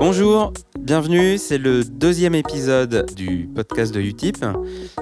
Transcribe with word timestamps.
Bonjour, 0.00 0.52
bienvenue, 0.78 1.38
c'est 1.38 1.58
le 1.58 1.82
deuxième 1.82 2.36
épisode 2.36 3.06
du 3.16 3.48
podcast 3.52 3.92
de 3.92 4.00
Utip. 4.00 4.44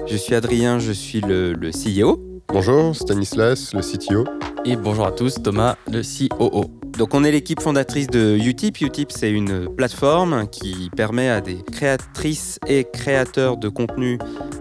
Je 0.07 0.17
suis 0.17 0.33
Adrien, 0.33 0.79
je 0.79 0.91
suis 0.91 1.21
le, 1.21 1.53
le 1.53 1.69
CEO. 1.69 2.19
Bonjour, 2.47 2.95
Stanislas, 2.95 3.73
le 3.75 3.81
CTO. 3.81 4.25
Et 4.65 4.75
bonjour 4.75 5.05
à 5.05 5.11
tous, 5.11 5.35
Thomas, 5.43 5.75
le 5.91 6.01
COO. 6.01 6.65
Donc 6.97 7.13
on 7.13 7.23
est 7.23 7.31
l'équipe 7.31 7.61
fondatrice 7.61 8.07
de 8.07 8.35
Utip. 8.37 8.81
Utip, 8.81 9.11
c'est 9.11 9.29
une 9.29 9.69
plateforme 9.75 10.47
qui 10.47 10.89
permet 10.95 11.29
à 11.29 11.41
des 11.41 11.57
créatrices 11.71 12.59
et 12.67 12.85
créateurs 12.91 13.57
de 13.57 13.69
contenu 13.69 14.17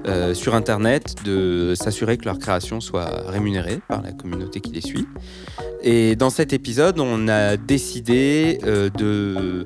euh, 0.07 0.35
sur 0.35 0.55
Internet 0.55 1.15
de 1.25 1.75
s'assurer 1.75 2.19
que 2.19 2.27
leur 2.27 2.39
création 2.39 2.83
soit 2.83 3.09
rémunérée 3.27 3.81
par 3.89 4.03
la 4.03 4.13
communauté 4.13 4.61
qui 4.61 4.71
les 4.73 4.83
suit. 4.83 5.07
Et 5.83 6.15
dans 6.15 6.29
cet 6.29 6.53
épisode, 6.53 7.01
on 7.01 7.27
a 7.29 7.57
décidé 7.57 8.59
euh, 8.65 8.91
de, 8.91 9.65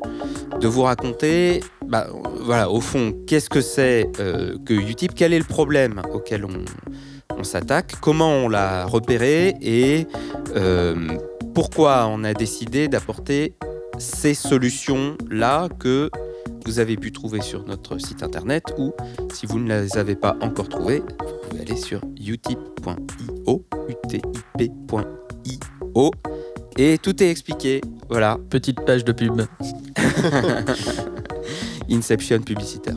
vous 0.62 0.82
raconter, 0.82 1.64
bah, 1.88 2.06
voilà, 2.40 2.70
au 2.70 2.80
fond, 2.80 3.12
qu'est-ce 3.26 3.50
que 3.50 3.62
c'est 3.62 4.06
euh, 4.20 4.56
que 4.64 4.74
Utip, 4.74 5.14
quel 5.16 5.32
est 5.32 5.38
le 5.38 5.44
problème 5.44 6.02
auquel 6.12 6.44
on, 6.44 7.42
s'attaque, 7.42 7.94
comment 8.02 8.30
on 8.30 8.48
l'a 8.50 8.84
repéré 8.84 9.54
et 9.62 10.06
pourquoi 11.54 12.06
on 12.08 12.24
a 12.24 12.34
décidé 12.34 12.88
d'apporter 12.88 13.54
ces 13.98 14.34
solutions-là 14.34 15.68
que 15.78 16.10
vous 16.66 16.78
avez 16.78 16.96
pu 16.96 17.12
trouver 17.12 17.40
sur 17.40 17.64
notre 17.64 17.98
site 17.98 18.22
internet 18.22 18.64
ou 18.78 18.92
si 19.32 19.46
vous 19.46 19.58
ne 19.58 19.82
les 19.82 19.96
avez 19.96 20.16
pas 20.16 20.36
encore 20.40 20.68
trouvées, 20.68 21.00
vous 21.00 21.48
pouvez 21.48 21.62
aller 21.62 21.76
sur 21.76 22.00
utip.io, 22.18 23.64
utip.io 23.88 25.00
et 26.76 26.98
tout 26.98 27.22
est 27.22 27.30
expliqué. 27.30 27.80
Voilà. 28.08 28.38
Petite 28.48 28.84
page 28.84 29.04
de 29.04 29.12
pub. 29.12 29.42
Inception 31.90 32.40
publicitaire. 32.40 32.96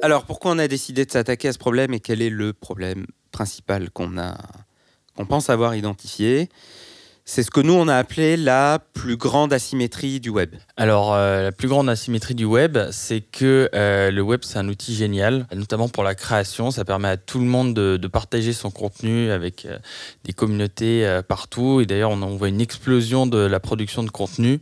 Alors, 0.00 0.24
pourquoi 0.24 0.52
on 0.52 0.58
a 0.58 0.68
décidé 0.68 1.04
de 1.04 1.10
s'attaquer 1.10 1.48
à 1.48 1.52
ce 1.52 1.58
problème 1.58 1.92
et 1.92 2.00
quel 2.00 2.22
est 2.22 2.30
le 2.30 2.52
problème 2.52 3.06
principal 3.32 3.90
qu'on 3.90 4.16
a, 4.16 4.38
qu'on 5.18 5.26
pense 5.26 5.50
avoir 5.50 5.74
identifié 5.74 6.48
c'est 7.24 7.42
ce 7.42 7.50
que 7.50 7.60
nous, 7.60 7.74
on 7.74 7.88
a 7.88 7.96
appelé 7.96 8.38
la 8.38 8.78
plus 8.94 9.18
grande 9.18 9.52
asymétrie 9.52 10.18
du 10.18 10.30
web. 10.30 10.54
Alors, 10.80 11.12
euh, 11.12 11.42
la 11.42 11.50
plus 11.50 11.66
grande 11.66 11.90
asymétrie 11.90 12.36
du 12.36 12.44
web, 12.44 12.78
c'est 12.92 13.20
que 13.20 13.68
euh, 13.74 14.12
le 14.12 14.22
web, 14.22 14.42
c'est 14.44 14.60
un 14.60 14.68
outil 14.68 14.94
génial, 14.94 15.44
notamment 15.52 15.88
pour 15.88 16.04
la 16.04 16.14
création. 16.14 16.70
Ça 16.70 16.84
permet 16.84 17.08
à 17.08 17.16
tout 17.16 17.40
le 17.40 17.46
monde 17.46 17.74
de, 17.74 17.96
de 17.96 18.06
partager 18.06 18.52
son 18.52 18.70
contenu 18.70 19.32
avec 19.32 19.64
euh, 19.64 19.80
des 20.22 20.32
communautés 20.32 21.04
euh, 21.04 21.20
partout. 21.20 21.80
Et 21.80 21.86
d'ailleurs, 21.86 22.12
on, 22.12 22.22
on, 22.22 22.36
voit 22.36 22.48
une 22.48 22.60
explosion 22.60 23.26
de 23.26 23.38
la 23.38 23.58
production 23.58 24.04
de 24.04 24.10
contenu. 24.10 24.60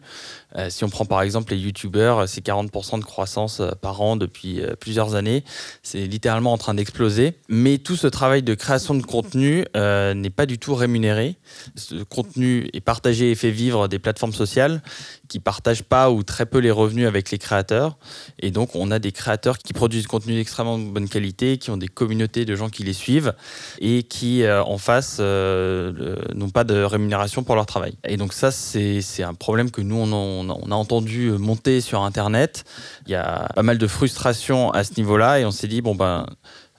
Si 0.70 0.84
on 0.84 0.88
prend 0.88 1.04
par 1.04 1.20
exemple 1.20 1.52
les 1.52 1.58
youtubeurs, 1.58 2.26
c'est 2.26 2.42
40% 2.42 2.98
de 2.98 3.04
croissance 3.04 3.60
par 3.82 4.00
an 4.00 4.16
depuis 4.16 4.62
plusieurs 4.80 5.14
années. 5.14 5.44
C'est 5.82 6.06
littéralement 6.06 6.54
en 6.54 6.56
train 6.56 6.72
d'exploser. 6.72 7.34
Mais 7.50 7.76
tout 7.76 7.94
ce 7.94 8.06
travail 8.06 8.42
de 8.42 8.54
création 8.54 8.94
de 8.94 9.02
contenu 9.02 9.66
n'est 9.74 10.30
pas 10.30 10.46
du 10.46 10.58
tout 10.58 10.74
rémunéré. 10.74 11.36
Ce 11.74 11.96
contenu 12.04 12.70
est 12.72 12.80
partagé 12.80 13.30
et 13.30 13.34
fait 13.34 13.50
vivre 13.50 13.86
des 13.86 13.98
plateformes 13.98 14.32
sociales 14.32 14.80
qui 15.28 15.40
partagent 15.40 15.82
pas 15.82 16.10
ou 16.10 16.22
très 16.22 16.46
peu 16.46 16.58
les 16.58 16.70
revenus 16.70 17.06
avec 17.06 17.30
les 17.30 17.38
créateurs. 17.38 17.96
Et 18.40 18.50
donc, 18.50 18.74
on 18.74 18.90
a 18.90 18.98
des 18.98 19.12
créateurs 19.12 19.58
qui 19.58 19.72
produisent 19.72 20.02
du 20.02 20.08
contenu 20.08 20.34
d'extrêmement 20.34 20.78
bonne 20.78 21.08
qualité, 21.08 21.58
qui 21.58 21.70
ont 21.70 21.76
des 21.76 21.88
communautés 21.88 22.44
de 22.44 22.54
gens 22.54 22.68
qui 22.68 22.82
les 22.82 22.92
suivent 22.92 23.34
et 23.80 24.02
qui, 24.02 24.42
euh, 24.42 24.62
en 24.62 24.78
face, 24.78 25.18
euh, 25.20 26.16
n'ont 26.34 26.50
pas 26.50 26.64
de 26.64 26.82
rémunération 26.82 27.42
pour 27.42 27.54
leur 27.54 27.66
travail. 27.66 27.94
Et 28.04 28.16
donc, 28.16 28.32
ça, 28.32 28.50
c'est 28.50 29.22
un 29.22 29.34
problème 29.34 29.70
que 29.70 29.80
nous, 29.80 29.96
on, 29.96 30.70
a 30.70 30.74
entendu 30.74 31.30
monter 31.30 31.80
sur 31.80 32.02
Internet. 32.02 32.64
Il 33.06 33.12
y 33.12 33.14
a 33.14 33.48
pas 33.54 33.62
mal 33.62 33.78
de 33.78 33.86
frustration 33.86 34.70
à 34.70 34.84
ce 34.84 34.92
niveau-là 34.96 35.40
et 35.40 35.44
on 35.44 35.50
s'est 35.50 35.68
dit, 35.68 35.80
bon, 35.80 35.94
ben, 35.94 36.26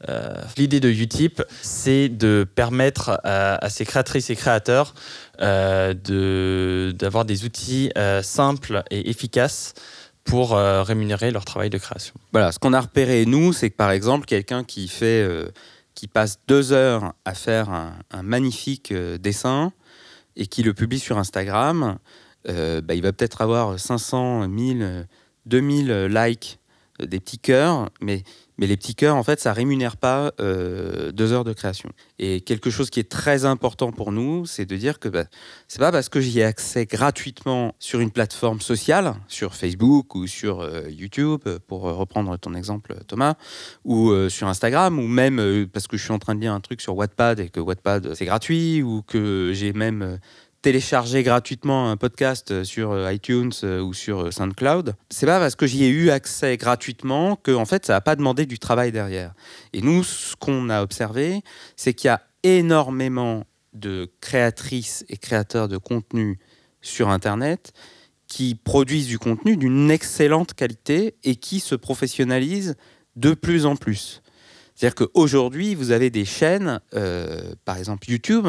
euh, 0.10 0.42
L'idée 0.58 0.80
de 0.80 0.90
Utip, 0.90 1.42
c'est 1.62 2.10
de 2.10 2.48
permettre 2.56 3.20
à, 3.24 3.56
à, 3.56 3.70
ces 3.70 3.86
créatrices 3.86 4.30
et 4.30 4.36
créateurs 4.36 4.94
euh, 5.42 6.92
d'avoir 6.94 7.26
des 7.26 7.46
outils 7.46 7.92
euh, 7.98 8.22
simples 8.22 8.84
et 8.92 9.10
efficaces 9.10 9.74
pour 10.24 10.58
rémunérer 10.58 11.32
leur 11.32 11.46
travail 11.46 11.70
de 11.70 11.78
création. 11.78 12.14
Voilà, 12.34 12.52
ce 12.52 12.60
qu'on 12.60 12.74
a 12.74 12.82
repéré, 12.82 13.26
nous, 13.26 13.54
c'est 13.54 13.70
que 13.70 13.78
par 13.78 13.92
exemple, 13.92 14.26
quelqu'un 14.26 14.66
qui 14.66 14.90
fait, 14.90 15.26
qui 15.96 16.08
passe 16.08 16.40
deux 16.50 16.74
heures 16.74 17.14
à 17.24 17.34
faire 17.34 17.70
un, 17.70 18.24
magnifique 18.24 18.94
dessin 18.94 19.72
et 20.36 20.46
qui 20.46 20.64
le 20.64 20.74
publie 20.74 21.00
sur 21.00 21.18
Instagram, 21.18 21.98
bah, 22.46 22.94
il 22.94 23.02
va 23.02 23.14
peut-être 23.14 23.40
avoir 23.40 23.80
500, 23.80 24.50
1000, 24.50 25.08
2000 25.46 26.08
likes, 26.08 26.60
des 27.00 27.22
petits 27.22 27.40
cœurs, 27.40 27.90
mais 28.02 28.24
mais 28.58 28.68
les 28.68 28.78
petits 28.78 28.96
cœurs, 28.96 29.16
en 29.16 29.24
fait, 29.24 29.40
ça 29.40 29.54
rémunère 29.54 29.98
pas 29.98 30.32
euh, 30.40 31.12
deux 31.12 31.32
heures 31.32 31.44
de 31.44 31.54
création. 31.54 31.90
Et 32.20 32.42
quelque 32.42 32.70
chose 32.70 32.90
qui 32.90 33.00
est 33.00 33.10
très 33.10 33.46
important 33.46 33.92
pour 33.92 34.12
nous, 34.12 34.46
c'est 34.46 34.66
de 34.66 34.76
dire 34.76 35.00
que 35.00 35.10
bah, 35.10 35.26
c'est 35.68 35.80
pas 35.80 35.92
parce 35.92 36.10
que 36.10 36.20
j'y 36.20 36.42
accès 36.42 36.86
gratuitement 36.86 37.76
sur 37.80 38.00
une 38.00 38.12
plateforme 38.12 38.62
sociale, 38.62 39.16
sur 39.28 39.54
Facebook 39.54 40.16
ou 40.16 40.28
sur 40.28 40.62
euh, 40.62 40.90
YouTube, 40.90 41.42
pour 41.68 41.82
reprendre 41.82 42.38
ton 42.38 42.54
exemple, 42.54 42.96
Thomas, 43.08 43.36
ou 43.86 44.10
euh, 44.10 44.30
sur 44.30 44.48
Instagram, 44.48 45.00
ou 45.00 45.08
même 45.08 45.40
euh, 45.40 45.68
parce 45.72 45.88
que 45.88 45.98
je 45.98 46.04
suis 46.04 46.14
en 46.14 46.20
train 46.20 46.36
de 46.36 46.42
lire 46.42 46.54
un 46.54 46.60
truc 46.60 46.82
sur 46.82 46.96
Wattpad 46.96 47.40
et 47.40 47.50
que 47.50 47.60
Wattpad 47.60 48.14
c'est 48.16 48.26
gratuit, 48.26 48.82
ou 48.82 49.02
que 49.04 49.52
j'ai 49.54 49.74
même 49.74 50.20
télécharger 50.68 51.24
gratuitement 51.24 51.90
un 51.90 51.96
podcast 51.96 52.66
sur 52.66 53.10
iTunes 53.10 53.54
ou 53.64 53.94
sur 53.94 54.34
SoundCloud, 54.34 54.96
c'est 55.10 55.26
pas 55.26 55.40
parce 55.40 55.56
que 55.56 55.66
j'y 55.66 55.86
ai 55.86 55.88
eu 55.88 56.10
accès 56.10 56.58
gratuitement 56.58 57.38
que 57.38 57.52
en 57.52 57.64
fait 57.64 57.86
ça 57.86 57.94
n'a 57.94 58.02
pas 58.02 58.18
demandé 58.18 58.46
du 58.46 58.60
travail 58.60 58.92
derrière. 58.92 59.34
Et 59.72 59.82
nous, 59.82 60.04
ce 60.04 60.36
qu'on 60.36 60.70
a 60.70 60.82
observé, 60.82 61.42
c'est 61.78 61.94
qu'il 61.94 62.10
y 62.10 62.12
a 62.12 62.22
énormément 62.44 63.46
de 63.72 64.12
créatrices 64.20 65.06
et 65.08 65.16
créateurs 65.16 65.70
de 65.70 65.78
contenu 65.78 66.38
sur 66.82 67.08
Internet 67.08 67.72
qui 68.28 68.54
produisent 68.54 69.08
du 69.08 69.20
contenu 69.20 69.56
d'une 69.56 69.90
excellente 69.90 70.54
qualité 70.54 71.16
et 71.24 71.38
qui 71.38 71.62
se 71.62 71.76
professionnalisent 71.76 72.76
de 73.16 73.34
plus 73.34 73.66
en 73.66 73.78
plus. 73.78 74.22
C'est-à-dire 74.76 74.96
qu'aujourd'hui, 74.96 75.76
vous 75.76 75.92
avez 75.92 76.10
des 76.10 76.26
chaînes, 76.26 76.82
euh, 76.94 77.56
par 77.64 77.78
exemple 77.78 78.10
YouTube, 78.10 78.48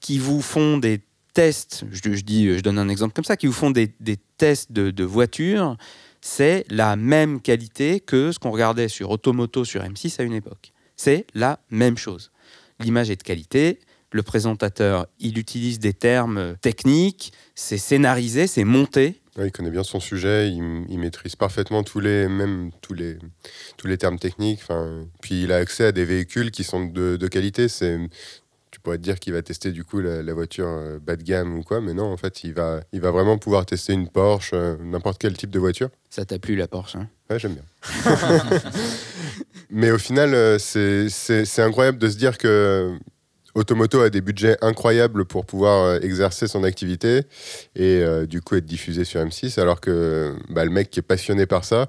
qui 0.00 0.18
vous 0.18 0.40
font 0.40 0.78
des 0.78 1.02
tests, 1.32 1.84
je, 1.90 2.20
dis, 2.22 2.56
je 2.56 2.60
donne 2.60 2.78
un 2.78 2.88
exemple 2.88 3.14
comme 3.14 3.24
ça, 3.24 3.36
qui 3.36 3.46
vous 3.46 3.52
font 3.52 3.70
des, 3.70 3.92
tests 4.38 4.72
de, 4.72 5.04
voitures, 5.04 5.76
c'est 6.20 6.64
la 6.70 6.96
même 6.96 7.40
qualité 7.40 8.00
que 8.00 8.32
ce 8.32 8.38
qu'on 8.38 8.50
regardait 8.50 8.88
sur 8.88 9.10
Automoto 9.10 9.64
sur 9.64 9.82
M6 9.82 10.20
à 10.20 10.24
une 10.24 10.34
époque. 10.34 10.72
C'est 10.96 11.26
la 11.34 11.60
même 11.70 11.96
chose. 11.96 12.30
L'image 12.78 13.10
est 13.10 13.16
de 13.16 13.22
qualité, 13.22 13.80
le 14.12 14.22
présentateur, 14.22 15.06
il 15.18 15.38
utilise 15.38 15.78
des 15.78 15.92
termes 15.92 16.56
techniques, 16.60 17.32
c'est 17.54 17.78
scénarisé, 17.78 18.46
c'est 18.46 18.64
monté. 18.64 19.20
Il 19.38 19.52
connaît 19.52 19.70
bien 19.70 19.84
son 19.84 20.00
sujet, 20.00 20.48
il, 20.48 20.84
il, 20.88 20.98
maîtrise 20.98 21.36
parfaitement 21.36 21.82
tous 21.84 22.00
les, 22.00 22.28
même 22.28 22.70
tous 22.82 22.94
les, 22.94 23.16
tous 23.76 23.86
les 23.86 23.96
termes 23.96 24.18
techniques. 24.18 24.60
Puis 25.22 25.44
il 25.44 25.52
a 25.52 25.56
accès 25.56 25.84
à 25.84 25.92
des 25.92 26.04
véhicules 26.04 26.50
qui 26.50 26.64
sont 26.64 26.84
de, 26.84 27.16
de 27.16 27.28
qualité. 27.28 27.68
C'est 27.68 27.98
tu 28.70 28.80
pourrais 28.80 28.98
te 28.98 29.02
dire 29.02 29.18
qu'il 29.18 29.32
va 29.32 29.42
tester 29.42 29.72
du 29.72 29.84
coup 29.84 30.00
la, 30.00 30.22
la, 30.22 30.32
voiture 30.34 30.68
euh, 30.68 30.98
bas 31.00 31.16
de 31.16 31.22
gamme 31.22 31.58
ou 31.58 31.62
quoi, 31.62 31.80
mais 31.80 31.94
non, 31.94 32.04
en 32.04 32.16
fait, 32.16 32.44
il 32.44 32.54
va, 32.54 32.80
il 32.92 33.00
va 33.00 33.10
vraiment 33.10 33.38
pouvoir 33.38 33.66
tester 33.66 33.92
une 33.92 34.08
Porsche, 34.08 34.50
euh, 34.54 34.76
n'importe 34.80 35.20
quel 35.20 35.36
type 35.36 35.50
de 35.50 35.58
voiture. 35.58 35.88
Ça 36.08 36.24
t'a 36.24 36.38
plu 36.38 36.56
la 36.56 36.68
Porsche 36.68 36.96
hein? 36.96 37.08
Ouais, 37.28 37.38
j'aime 37.38 37.54
bien. 37.54 37.64
mais 39.70 39.90
au 39.90 39.98
final, 39.98 40.34
euh, 40.34 40.58
c'est 40.58 41.62
incroyable 41.62 41.98
de 41.98 42.08
se 42.08 42.16
dire 42.16 42.38
que 42.38 42.98
Automoto 43.54 44.00
a 44.00 44.10
des 44.10 44.20
budgets 44.20 44.56
incroyables 44.62 45.24
pour 45.24 45.44
pouvoir 45.44 46.02
exercer 46.02 46.46
son 46.46 46.62
activité 46.62 47.22
et 47.74 48.00
euh, 48.02 48.26
du 48.26 48.40
coup 48.40 48.54
être 48.56 48.66
diffusé 48.66 49.04
sur 49.04 49.20
M6, 49.20 49.60
alors 49.60 49.80
que 49.80 50.34
bah, 50.48 50.64
le 50.64 50.70
mec 50.70 50.90
qui 50.90 51.00
est 51.00 51.04
passionné 51.04 51.46
par 51.46 51.64
ça, 51.64 51.88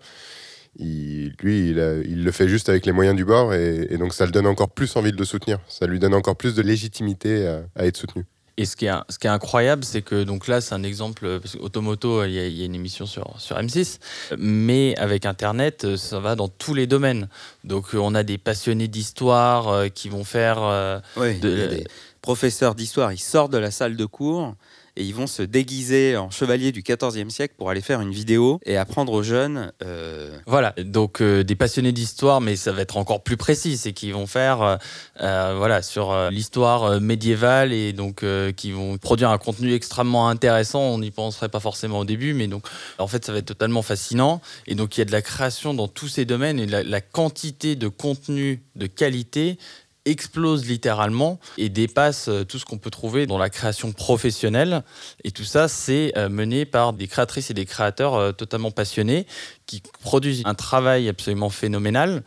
il, 0.77 1.33
lui, 1.41 1.69
il, 1.69 1.79
a, 1.79 1.97
il, 1.97 2.23
le 2.23 2.31
fait 2.31 2.47
juste 2.47 2.69
avec 2.69 2.85
les 2.85 2.91
moyens 2.91 3.15
du 3.15 3.25
bord 3.25 3.53
et, 3.53 3.87
et, 3.89 3.97
donc 3.97 4.13
ça 4.13 4.25
le 4.25 4.31
donne 4.31 4.47
encore 4.47 4.69
plus 4.69 4.95
envie 4.95 5.11
de 5.11 5.17
le 5.17 5.25
soutenir. 5.25 5.59
Ça 5.67 5.85
lui 5.85 5.99
donne 5.99 6.13
encore 6.13 6.35
plus 6.35 6.55
de 6.55 6.61
légitimité 6.61 7.47
à, 7.47 7.63
à 7.75 7.85
être 7.85 7.97
soutenu. 7.97 8.25
Et 8.57 8.65
ce 8.65 8.75
qui 8.75 8.85
est, 8.85 8.91
ce 9.09 9.17
qui 9.17 9.27
est 9.27 9.31
incroyable, 9.31 9.83
c'est 9.83 10.01
que 10.01 10.23
donc 10.23 10.47
là, 10.47 10.61
c'est 10.61 10.75
un 10.75 10.83
exemple, 10.83 11.39
parce 11.39 11.55
qu'Automoto, 11.55 12.25
il 12.25 12.33
y, 12.33 12.39
a, 12.39 12.47
il 12.47 12.53
y, 12.53 12.61
a 12.61 12.65
une 12.65 12.75
émission 12.75 13.05
sur, 13.05 13.39
sur 13.39 13.57
M6, 13.57 13.99
mais 14.37 14.95
avec 14.97 15.25
Internet, 15.25 15.95
ça 15.95 16.19
va 16.19 16.35
dans 16.35 16.49
tous 16.49 16.73
les 16.73 16.85
domaines. 16.85 17.27
Donc 17.63 17.93
on 17.93 18.13
a 18.13 18.23
des 18.23 18.37
passionnés 18.37 18.87
d'histoire 18.87 19.69
euh, 19.69 19.87
qui 19.87 20.09
vont 20.09 20.23
faire... 20.23 20.61
Euh, 20.61 20.99
oui, 21.15 21.39
de, 21.39 21.67
des 21.67 21.83
professeurs 22.21 22.75
d'histoire, 22.75 23.11
ils 23.11 23.17
sortent 23.17 23.51
de 23.51 23.57
la 23.57 23.71
salle 23.71 23.95
de 23.95 24.05
cours 24.05 24.55
et 24.95 25.03
ils 25.03 25.15
vont 25.15 25.27
se 25.27 25.41
déguiser 25.41 26.17
en 26.17 26.29
chevalier 26.29 26.71
du 26.71 26.81
XIVe 26.81 27.29
siècle 27.29 27.55
pour 27.57 27.69
aller 27.69 27.81
faire 27.81 28.01
une 28.01 28.11
vidéo 28.11 28.59
et 28.65 28.77
apprendre 28.77 29.13
aux 29.13 29.23
jeunes. 29.23 29.71
euh, 29.83 30.37
Voilà, 30.47 30.73
donc 30.83 31.21
euh, 31.21 31.43
des 31.43 31.55
passionnés 31.55 31.91
d'histoire, 31.91 32.41
mais 32.41 32.55
ça 32.55 32.71
va 32.71 32.81
être 32.81 32.97
encore 32.97 33.23
plus 33.23 33.37
précis, 33.37 33.77
c'est 33.77 33.93
qu'ils 33.93 34.13
vont 34.13 34.27
faire 34.27 34.79
euh, 35.21 35.55
voilà, 35.57 35.81
sur 35.81 36.29
l'histoire 36.29 36.99
médiévale 36.99 37.73
et 37.73 37.93
donc 37.93 38.25
qui 38.55 38.71
vont 38.71 38.97
produire 38.97 39.29
un 39.29 39.37
contenu 39.37 39.73
extrêmement 39.73 40.27
intéressant. 40.29 40.81
On 40.81 40.99
n'y 40.99 41.11
penserait 41.11 41.49
pas 41.49 41.59
forcément 41.59 41.99
au 41.99 42.05
début, 42.05 42.33
mais 42.33 42.47
donc 42.47 42.65
en 42.97 43.07
fait 43.07 43.25
ça 43.25 43.31
va 43.31 43.39
être 43.39 43.45
totalement 43.45 43.81
fascinant. 43.81 44.41
Et 44.67 44.75
donc 44.75 44.97
il 44.97 44.99
y 44.99 45.03
a 45.03 45.05
de 45.05 45.11
la 45.11 45.21
création 45.21 45.73
dans 45.73 45.87
tous 45.87 46.07
ces 46.07 46.25
domaines 46.25 46.59
et 46.59 46.65
la 46.65 47.01
quantité 47.01 47.75
de 47.75 47.87
contenu 47.87 48.61
de 48.75 48.87
qualité 48.87 49.57
explose 50.05 50.65
littéralement 50.65 51.39
et 51.57 51.69
dépasse 51.69 52.27
euh, 52.27 52.43
tout 52.43 52.57
ce 52.57 52.65
qu'on 52.65 52.77
peut 52.77 52.89
trouver 52.89 53.27
dans 53.27 53.37
la 53.37 53.49
création 53.49 53.91
professionnelle. 53.91 54.83
Et 55.23 55.31
tout 55.31 55.43
ça, 55.43 55.67
c'est 55.67 56.11
euh, 56.17 56.29
mené 56.29 56.65
par 56.65 56.93
des 56.93 57.07
créatrices 57.07 57.51
et 57.51 57.53
des 57.53 57.65
créateurs 57.65 58.15
euh, 58.15 58.31
totalement 58.31 58.71
passionnés 58.71 59.27
qui 59.67 59.81
produisent 60.01 60.41
un 60.45 60.55
travail 60.55 61.07
absolument 61.07 61.49
phénoménal. 61.49 62.23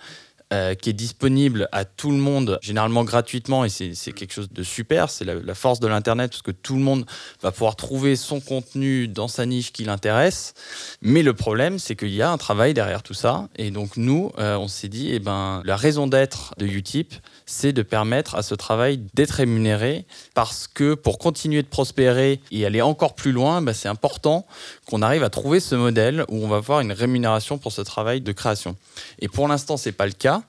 Euh, 0.55 0.75
qui 0.75 0.91
est 0.91 0.95
disponible 0.95 1.69
à 1.73 1.85
tout 1.85 2.11
le 2.11 2.17
monde, 2.17 2.59
généralement 2.63 3.03
gratuitement, 3.03 3.65
et 3.65 3.69
c'est 3.69 4.13
quelque 4.13 4.33
chose 4.33 4.49
de 4.51 4.63
super. 4.63 5.11
C'est 5.11 5.25
la, 5.25 5.35
la 5.35 5.55
force 5.55 5.81
de 5.81 5.89
l'Internet, 5.89 6.31
parce 6.31 6.43
que 6.43 6.53
tout 6.53 6.77
le 6.77 6.83
monde 6.83 7.05
va 7.43 7.51
pouvoir 7.51 7.75
trouver 7.75 8.15
son 8.15 8.41
contenu 8.41 9.09
dans 9.09 9.27
sa 9.27 9.47
niche 9.47 9.73
qui 9.73 9.83
l'intéresse. 9.83 10.55
Mais 11.03 11.23
le 11.23 11.35
problème, 11.35 11.79
c'est 11.81 11.97
qu'il 11.97 12.15
y 12.15 12.23
a 12.23 12.31
un 12.31 12.39
travail 12.39 12.73
derrière 12.73 13.03
tout 13.03 13.15
ça. 13.15 13.49
Et 13.57 13.71
donc, 13.73 13.97
nous, 13.97 14.31
euh, 14.39 14.57
on 14.57 14.69
s'est 14.69 14.89
dit, 14.89 15.11
eh 15.13 15.19
ben, 15.19 15.61
la 15.65 15.77
raison 15.77 16.07
d'être 16.07 16.55
de 16.59 16.67
Utip, 16.67 17.15
c'est 17.47 17.73
de 17.73 17.83
permettre 17.83 18.37
à 18.37 18.43
ce 18.43 18.55
travail 18.55 19.01
d'être 19.15 19.33
rémunéré 19.33 20.07
parce 20.35 20.69
que 20.69 20.95
pour 20.95 21.19
continuer 21.19 21.63
de 21.63 21.69
prospérer 21.69 22.41
et 22.51 22.65
aller 22.65 22.81
encore 22.81 23.15
plus 23.15 23.33
loin, 23.33 23.61
bah, 23.61 23.75
c'est 23.75 23.89
important 23.89 24.47
qu'on 24.87 25.03
arrive 25.03 25.25
à 25.25 25.31
trouver 25.31 25.61
ce 25.61 25.75
modèle 25.75 26.25
où 26.29 26.45
on 26.45 26.49
va 26.49 26.57
avoir 26.57 26.81
une 26.81 26.93
rémunération 26.93 27.59
pour 27.59 27.73
ce 27.73 27.83
travail 27.83 28.21
de 28.21 28.33
création. 28.33 28.77
Et 29.19 29.29
pour 29.29 29.49
l'instant, 29.49 29.77
c'est 29.77 29.93
pas 29.93 30.07
le 30.07 30.13
cas. 30.13 30.44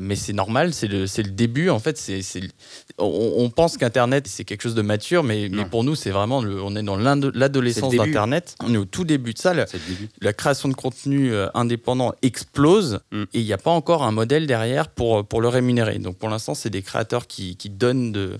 Mais 0.00 0.14
c'est 0.14 0.32
normal, 0.32 0.72
c'est 0.74 0.86
le, 0.86 1.06
le 1.06 1.22
début. 1.30 1.70
En 1.70 1.80
fait, 1.80 1.98
c'est, 1.98 2.20
on, 2.98 3.32
on 3.38 3.50
pense 3.50 3.76
qu'Internet, 3.76 4.28
c'est 4.28 4.44
quelque 4.44 4.62
chose 4.62 4.76
de 4.76 4.82
mature, 4.82 5.24
mais, 5.24 5.48
mais 5.50 5.64
pour 5.64 5.82
nous, 5.82 5.96
c'est 5.96 6.10
vraiment, 6.12 6.40
le- 6.40 6.62
on 6.62 6.76
est 6.76 6.84
dans 6.84 6.96
l'ado- 6.96 7.32
l'adolescence 7.34 7.90
d'Internet. 8.06 8.54
On 8.62 8.72
est 8.72 8.76
au 8.76 8.84
tout 8.84 9.04
début 9.04 9.34
de 9.34 9.38
ça. 9.38 9.54
La 10.20 10.32
création 10.32 10.68
de 10.68 10.74
contenu 10.74 11.32
euh, 11.32 11.48
indépendant 11.54 12.12
explose 12.22 13.00
Mm. 13.10 13.22
et 13.34 13.40
il 13.40 13.44
n'y 13.44 13.52
a 13.52 13.58
pas 13.58 13.70
encore 13.72 14.04
un 14.04 14.12
modèle 14.12 14.46
derrière 14.46 14.88
pour, 14.88 15.26
pour 15.26 15.40
le 15.40 15.48
rémunérer. 15.48 15.98
Donc 15.98 16.16
pour 16.16 16.28
l'instant, 16.28 16.54
c'est 16.54 16.70
des 16.70 16.82
créateurs 16.82 17.26
qui, 17.26 17.56
qui 17.56 17.68
donnent 17.68 18.12
de, 18.12 18.38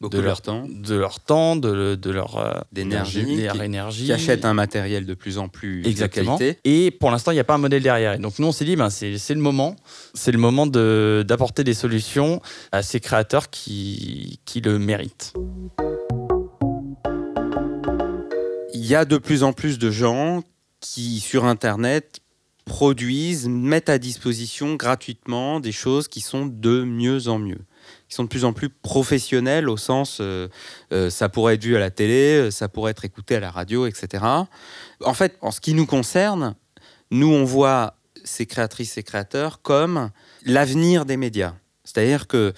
Beaucoup 0.00 0.16
de 0.16 0.22
leur 0.22 0.40
temps, 0.40 0.66
de 0.66 0.94
leur 0.94 1.20
temps, 1.20 1.56
de, 1.56 1.94
de 1.94 2.10
leur 2.10 2.38
euh, 2.38 2.54
d'énergie, 2.72 3.36
de 3.36 3.42
leur 3.42 3.62
énergie. 3.62 4.06
qui 4.06 4.12
achètent 4.12 4.46
un 4.46 4.54
matériel 4.54 5.04
de 5.04 5.12
plus 5.12 5.36
en 5.36 5.48
plus 5.48 5.86
Exactement. 5.86 6.34
de 6.36 6.38
qualité. 6.38 6.60
Et 6.64 6.90
pour 6.90 7.10
l'instant, 7.10 7.32
il 7.32 7.34
n'y 7.34 7.40
a 7.40 7.44
pas 7.44 7.54
un 7.56 7.58
modèle 7.58 7.82
derrière. 7.82 8.14
Et 8.14 8.18
donc 8.18 8.38
nous, 8.38 8.46
on 8.46 8.52
s'est 8.52 8.64
dit, 8.64 8.76
ben, 8.76 8.88
c'est 8.88 9.18
c'est 9.18 9.34
le 9.34 9.40
moment. 9.42 9.76
C'est 10.14 10.32
le 10.32 10.38
moment 10.38 10.66
de- 10.66 11.22
d'apporter 11.28 11.64
des 11.64 11.74
solutions 11.74 12.40
à 12.72 12.82
ces 12.82 12.98
créateurs 13.00 13.50
qui, 13.50 14.40
qui 14.46 14.62
le 14.62 14.78
méritent. 14.78 15.34
Il 18.72 18.86
y 18.86 18.94
a 18.94 19.04
de 19.04 19.18
plus 19.18 19.42
en 19.42 19.52
plus 19.52 19.78
de 19.78 19.90
gens 19.90 20.42
qui, 20.80 21.20
sur 21.20 21.44
Internet, 21.44 22.20
produisent, 22.64 23.48
mettent 23.48 23.88
à 23.90 23.98
disposition 23.98 24.74
gratuitement 24.76 25.60
des 25.60 25.72
choses 25.72 26.08
qui 26.08 26.20
sont 26.20 26.46
de 26.46 26.84
mieux 26.84 27.28
en 27.28 27.38
mieux, 27.38 27.58
qui 28.10 28.16
sont 28.16 28.24
de 28.24 28.28
plus 28.28 28.44
en 28.44 28.52
plus 28.52 28.68
professionnelles 28.68 29.68
au 29.68 29.76
sens, 29.76 30.18
euh, 30.20 30.48
euh, 30.92 31.10
ça 31.10 31.28
pourrait 31.28 31.54
être 31.54 31.62
vu 31.62 31.76
à 31.76 31.78
la 31.78 31.90
télé, 31.90 32.34
euh, 32.34 32.50
ça 32.50 32.68
pourrait 32.68 32.90
être 32.90 33.04
écouté 33.04 33.36
à 33.36 33.40
la 33.40 33.52
radio, 33.52 33.86
etc. 33.86 34.24
En 35.04 35.14
fait, 35.14 35.38
en 35.42 35.52
ce 35.52 35.60
qui 35.60 35.74
nous 35.74 35.86
concerne, 35.86 36.56
nous, 37.12 37.32
on 37.32 37.44
voit 37.44 37.94
ces 38.24 38.46
créatrices 38.46 38.98
et 38.98 39.04
créateurs 39.04 39.62
comme 39.62 40.10
l'avenir 40.44 41.04
des 41.04 41.16
médias. 41.16 41.54
C'est-à-dire 41.84 42.26
que 42.26 42.52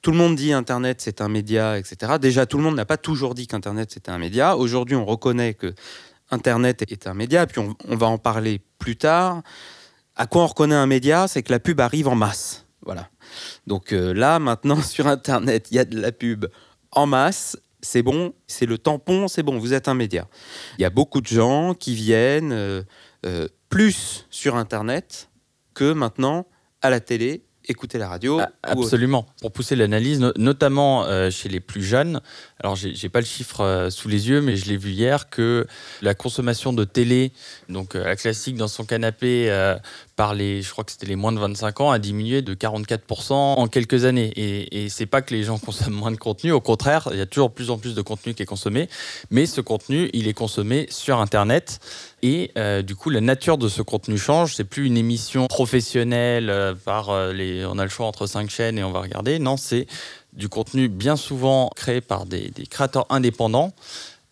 tout 0.00 0.10
le 0.10 0.16
monde 0.16 0.36
dit 0.36 0.54
Internet 0.54 1.02
c'est 1.02 1.20
un 1.20 1.28
média, 1.28 1.78
etc. 1.78 2.14
Déjà, 2.18 2.46
tout 2.46 2.56
le 2.56 2.64
monde 2.64 2.74
n'a 2.74 2.86
pas 2.86 2.96
toujours 2.96 3.34
dit 3.34 3.46
qu'Internet 3.46 3.90
c'était 3.92 4.10
un 4.10 4.18
média. 4.18 4.56
Aujourd'hui, 4.56 4.96
on 4.96 5.04
reconnaît 5.04 5.52
que 5.52 5.74
Internet 6.30 6.82
est 6.90 7.06
un 7.06 7.14
média, 7.14 7.46
puis 7.46 7.60
on, 7.60 7.76
on 7.86 7.96
va 7.96 8.06
en 8.06 8.16
parler 8.16 8.62
plus 8.78 8.96
tard. 8.96 9.42
À 10.16 10.26
quoi 10.26 10.44
on 10.44 10.46
reconnaît 10.46 10.74
un 10.74 10.86
média? 10.86 11.28
C'est 11.28 11.42
que 11.42 11.52
la 11.52 11.60
pub 11.60 11.80
arrive 11.80 12.08
en 12.08 12.14
masse. 12.14 12.64
Voilà. 12.86 13.08
Donc 13.66 13.92
euh, 13.92 14.12
là, 14.14 14.38
maintenant, 14.38 14.80
sur 14.82 15.06
Internet, 15.06 15.68
il 15.70 15.76
y 15.76 15.78
a 15.78 15.84
de 15.84 16.00
la 16.00 16.12
pub 16.12 16.46
en 16.92 17.06
masse. 17.06 17.56
C'est 17.82 18.02
bon, 18.02 18.32
c'est 18.46 18.64
le 18.66 18.78
tampon, 18.78 19.28
c'est 19.28 19.42
bon, 19.42 19.58
vous 19.58 19.74
êtes 19.74 19.88
un 19.88 19.94
média. 19.94 20.26
Il 20.78 20.82
y 20.82 20.86
a 20.86 20.90
beaucoup 20.90 21.20
de 21.20 21.26
gens 21.26 21.74
qui 21.74 21.94
viennent 21.94 22.52
euh, 22.52 22.82
euh, 23.26 23.46
plus 23.68 24.26
sur 24.30 24.56
Internet 24.56 25.28
que 25.74 25.92
maintenant 25.92 26.46
à 26.80 26.88
la 26.88 27.00
télé, 27.00 27.44
écouter 27.66 27.98
la 27.98 28.08
radio. 28.08 28.38
Ah, 28.40 28.72
autre. 28.72 28.84
Absolument. 28.84 29.26
Pour 29.42 29.52
pousser 29.52 29.74
l'analyse, 29.76 30.18
no- 30.20 30.32
notamment 30.36 31.04
euh, 31.04 31.30
chez 31.30 31.48
les 31.50 31.60
plus 31.60 31.82
jeunes. 31.82 32.20
Alors, 32.62 32.76
j'ai 32.76 33.08
pas 33.10 33.20
le 33.20 33.26
chiffre 33.26 33.88
sous 33.90 34.08
les 34.08 34.28
yeux, 34.30 34.40
mais 34.40 34.56
je 34.56 34.66
l'ai 34.66 34.76
vu 34.78 34.90
hier 34.90 35.28
que 35.28 35.66
la 36.00 36.14
consommation 36.14 36.72
de 36.72 36.84
télé, 36.84 37.32
donc 37.68 37.94
la 37.94 38.16
classique 38.16 38.56
dans 38.56 38.68
son 38.68 38.84
canapé, 38.84 39.50
par 40.16 40.34
les, 40.34 40.62
je 40.62 40.70
crois 40.70 40.84
que 40.84 40.92
c'était 40.92 41.06
les 41.06 41.16
moins 41.16 41.32
de 41.32 41.38
25 41.38 41.80
ans, 41.80 41.90
a 41.90 41.98
diminué 41.98 42.42
de 42.42 42.54
44% 42.54 43.32
en 43.32 43.66
quelques 43.68 44.04
années. 44.04 44.32
Et, 44.36 44.84
et 44.84 44.88
c'est 44.88 45.06
pas 45.06 45.22
que 45.22 45.34
les 45.34 45.42
gens 45.42 45.58
consomment 45.64 45.94
moins 45.94 46.12
de 46.12 46.16
contenu, 46.16 46.52
au 46.52 46.60
contraire, 46.60 47.08
il 47.12 47.18
y 47.18 47.22
a 47.22 47.26
toujours 47.26 47.50
plus 47.50 47.70
en 47.70 47.78
plus 47.78 47.94
de 47.94 48.02
contenu 48.02 48.34
qui 48.34 48.42
est 48.42 48.46
consommé, 48.46 48.88
mais 49.30 49.46
ce 49.46 49.60
contenu, 49.60 50.10
il 50.12 50.28
est 50.28 50.34
consommé 50.34 50.86
sur 50.90 51.18
Internet. 51.18 51.80
Et 52.22 52.52
euh, 52.56 52.80
du 52.80 52.96
coup, 52.96 53.10
la 53.10 53.20
nature 53.20 53.58
de 53.58 53.68
ce 53.68 53.82
contenu 53.82 54.16
change. 54.16 54.54
C'est 54.54 54.64
plus 54.64 54.86
une 54.86 54.96
émission 54.96 55.46
professionnelle 55.46 56.48
euh, 56.48 56.74
par 56.74 57.10
euh, 57.10 57.34
les. 57.34 57.66
On 57.66 57.78
a 57.78 57.84
le 57.84 57.90
choix 57.90 58.06
entre 58.06 58.26
cinq 58.26 58.48
chaînes 58.48 58.78
et 58.78 58.82
on 58.82 58.92
va 58.92 59.00
regarder. 59.00 59.38
Non, 59.38 59.58
c'est 59.58 59.86
du 60.32 60.48
contenu 60.48 60.88
bien 60.88 61.16
souvent 61.16 61.70
créé 61.76 62.00
par 62.00 62.24
des, 62.24 62.48
des 62.48 62.66
créateurs 62.66 63.06
indépendants. 63.10 63.74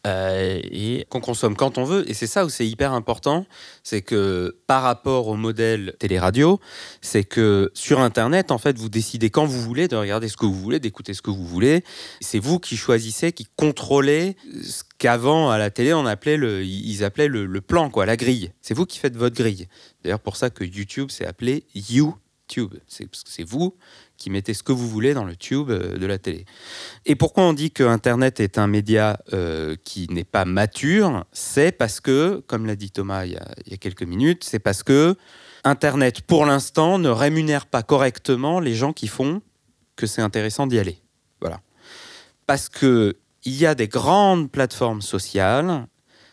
Euh, 0.04 0.60
et 0.64 1.06
qu'on 1.10 1.20
consomme 1.20 1.54
quand 1.54 1.78
on 1.78 1.84
veut. 1.84 2.10
Et 2.10 2.14
c'est 2.14 2.26
ça 2.26 2.44
où 2.44 2.48
c'est 2.48 2.66
hyper 2.66 2.92
important, 2.92 3.46
c'est 3.84 4.02
que 4.02 4.58
par 4.66 4.82
rapport 4.82 5.28
au 5.28 5.36
modèle 5.36 5.94
télé-radio, 6.00 6.58
c'est 7.00 7.22
que 7.22 7.70
sur 7.72 8.00
Internet, 8.00 8.50
en 8.50 8.58
fait, 8.58 8.76
vous 8.76 8.88
décidez 8.88 9.30
quand 9.30 9.44
vous 9.44 9.62
voulez 9.62 9.86
de 9.86 9.94
regarder 9.94 10.26
ce 10.26 10.36
que 10.36 10.44
vous 10.44 10.60
voulez, 10.60 10.80
d'écouter 10.80 11.14
ce 11.14 11.22
que 11.22 11.30
vous 11.30 11.46
voulez. 11.46 11.84
C'est 12.20 12.40
vous 12.40 12.58
qui 12.58 12.76
choisissez, 12.76 13.30
qui 13.30 13.46
contrôlez 13.54 14.36
ce 14.64 14.82
qu'avant 14.98 15.50
à 15.50 15.58
la 15.58 15.70
télé 15.70 15.94
on 15.94 16.06
appelait 16.06 16.36
le, 16.36 16.64
ils 16.64 17.04
appelaient 17.04 17.28
le, 17.28 17.46
le 17.46 17.60
plan, 17.60 17.88
quoi, 17.88 18.04
la 18.04 18.16
grille. 18.16 18.50
C'est 18.60 18.74
vous 18.74 18.86
qui 18.86 18.98
faites 18.98 19.16
votre 19.16 19.36
grille. 19.36 19.68
D'ailleurs, 20.02 20.18
pour 20.18 20.34
ça 20.34 20.50
que 20.50 20.64
YouTube 20.64 21.12
s'est 21.12 21.26
appelé 21.26 21.64
YouTube. 22.56 22.80
C'est 22.86 23.06
parce 23.06 23.22
que 23.22 23.30
c'est 23.30 23.44
vous 23.44 23.76
qui 24.16 24.30
mettez 24.30 24.54
ce 24.54 24.62
que 24.62 24.72
vous 24.72 24.88
voulez 24.88 25.14
dans 25.14 25.24
le 25.24 25.36
tube 25.36 25.70
euh, 25.70 25.98
de 25.98 26.06
la 26.06 26.18
télé. 26.18 26.44
Et 27.06 27.16
pourquoi 27.16 27.44
on 27.44 27.52
dit 27.52 27.70
que 27.70 27.82
Internet 27.82 28.40
est 28.40 28.58
un 28.58 28.66
média 28.66 29.18
euh, 29.32 29.76
qui 29.84 30.06
n'est 30.10 30.24
pas 30.24 30.44
mature? 30.44 31.24
C'est 31.32 31.72
parce 31.72 32.00
que, 32.00 32.42
comme 32.46 32.66
l'a 32.66 32.76
dit 32.76 32.90
Thomas 32.90 33.24
il 33.24 33.32
y, 33.32 33.36
a, 33.36 33.48
il 33.66 33.72
y 33.72 33.74
a 33.74 33.78
quelques 33.78 34.02
minutes, 34.02 34.44
c'est 34.44 34.58
parce 34.58 34.82
que 34.82 35.16
Internet, 35.64 36.22
pour 36.22 36.44
l'instant, 36.46 36.98
ne 36.98 37.08
rémunère 37.08 37.66
pas 37.66 37.82
correctement 37.82 38.60
les 38.60 38.74
gens 38.74 38.92
qui 38.92 39.08
font 39.08 39.42
que 39.96 40.06
c'est 40.06 40.22
intéressant 40.22 40.66
d'y 40.66 40.78
aller. 40.78 40.98
Voilà. 41.40 41.60
Parce 42.46 42.68
que 42.68 43.16
il 43.44 43.54
y 43.54 43.66
a 43.66 43.74
des 43.74 43.88
grandes 43.88 44.50
plateformes 44.50 45.02
sociales, 45.02 45.86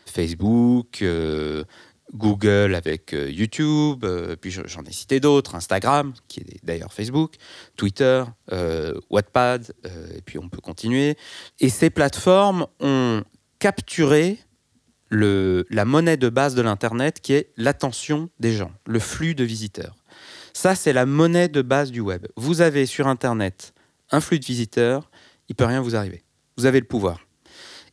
Facebook, 0.06 1.02
euh, 1.02 1.64
Google 2.14 2.74
avec 2.74 3.12
euh, 3.14 3.30
YouTube, 3.30 4.04
euh, 4.04 4.34
puis 4.36 4.50
je- 4.50 4.66
j'en 4.66 4.82
ai 4.84 4.92
cité 4.92 5.20
d'autres, 5.20 5.54
Instagram, 5.54 6.12
qui 6.28 6.40
est 6.40 6.64
d'ailleurs 6.64 6.92
Facebook, 6.92 7.34
Twitter, 7.76 8.24
euh, 8.52 8.94
Wattpad, 9.10 9.72
et 10.16 10.20
puis 10.22 10.38
on 10.38 10.48
peut 10.48 10.60
continuer. 10.60 11.16
Et 11.60 11.68
ces 11.68 11.90
plateformes 11.90 12.66
ont 12.80 13.22
capturé 13.58 14.38
la 15.12 15.84
monnaie 15.84 16.16
de 16.16 16.28
base 16.28 16.54
de 16.54 16.62
l'Internet 16.62 17.20
qui 17.20 17.32
est 17.32 17.50
l'attention 17.56 18.30
des 18.38 18.52
gens, 18.52 18.70
le 18.86 19.00
flux 19.00 19.34
de 19.34 19.42
visiteurs. 19.44 19.96
Ça, 20.52 20.74
c'est 20.74 20.92
la 20.92 21.06
monnaie 21.06 21.48
de 21.48 21.62
base 21.62 21.90
du 21.90 22.00
web. 22.00 22.26
Vous 22.36 22.60
avez 22.60 22.86
sur 22.86 23.06
Internet 23.08 23.72
un 24.10 24.20
flux 24.20 24.38
de 24.38 24.44
visiteurs, 24.44 25.10
il 25.48 25.54
peut 25.54 25.64
rien 25.64 25.80
vous 25.80 25.96
arriver. 25.96 26.22
Vous 26.56 26.66
avez 26.66 26.80
le 26.80 26.86
pouvoir. 26.86 27.20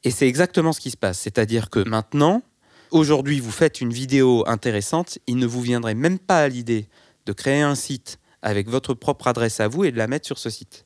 Et 0.04 0.12
c'est 0.12 0.28
exactement 0.28 0.74
ce 0.74 0.80
qui 0.80 0.92
se 0.92 0.98
passe. 0.98 1.20
C'est-à-dire 1.20 1.70
que 1.70 1.88
maintenant, 1.88 2.44
aujourd'hui, 2.92 3.40
vous 3.40 3.52
faites 3.52 3.82
une 3.82 3.92
vidéo 3.92 4.44
intéressante, 4.48 5.20
il 5.28 5.38
ne 5.38 5.46
vous 5.46 5.62
viendrait 5.62 5.96
même 5.96 6.20
pas 6.20 6.42
à 6.42 6.48
l'idée 6.48 6.88
de 7.26 7.34
créer 7.34 7.62
un 7.62 7.76
site 7.76 8.20
avec 8.42 8.70
votre 8.70 8.94
propre 8.94 9.28
adresse 9.28 9.60
à 9.60 9.68
vous 9.68 9.84
et 9.84 9.92
de 9.92 9.98
la 9.98 10.08
mettre 10.08 10.26
sur 10.26 10.38
ce 10.38 10.50
site. 10.50 10.86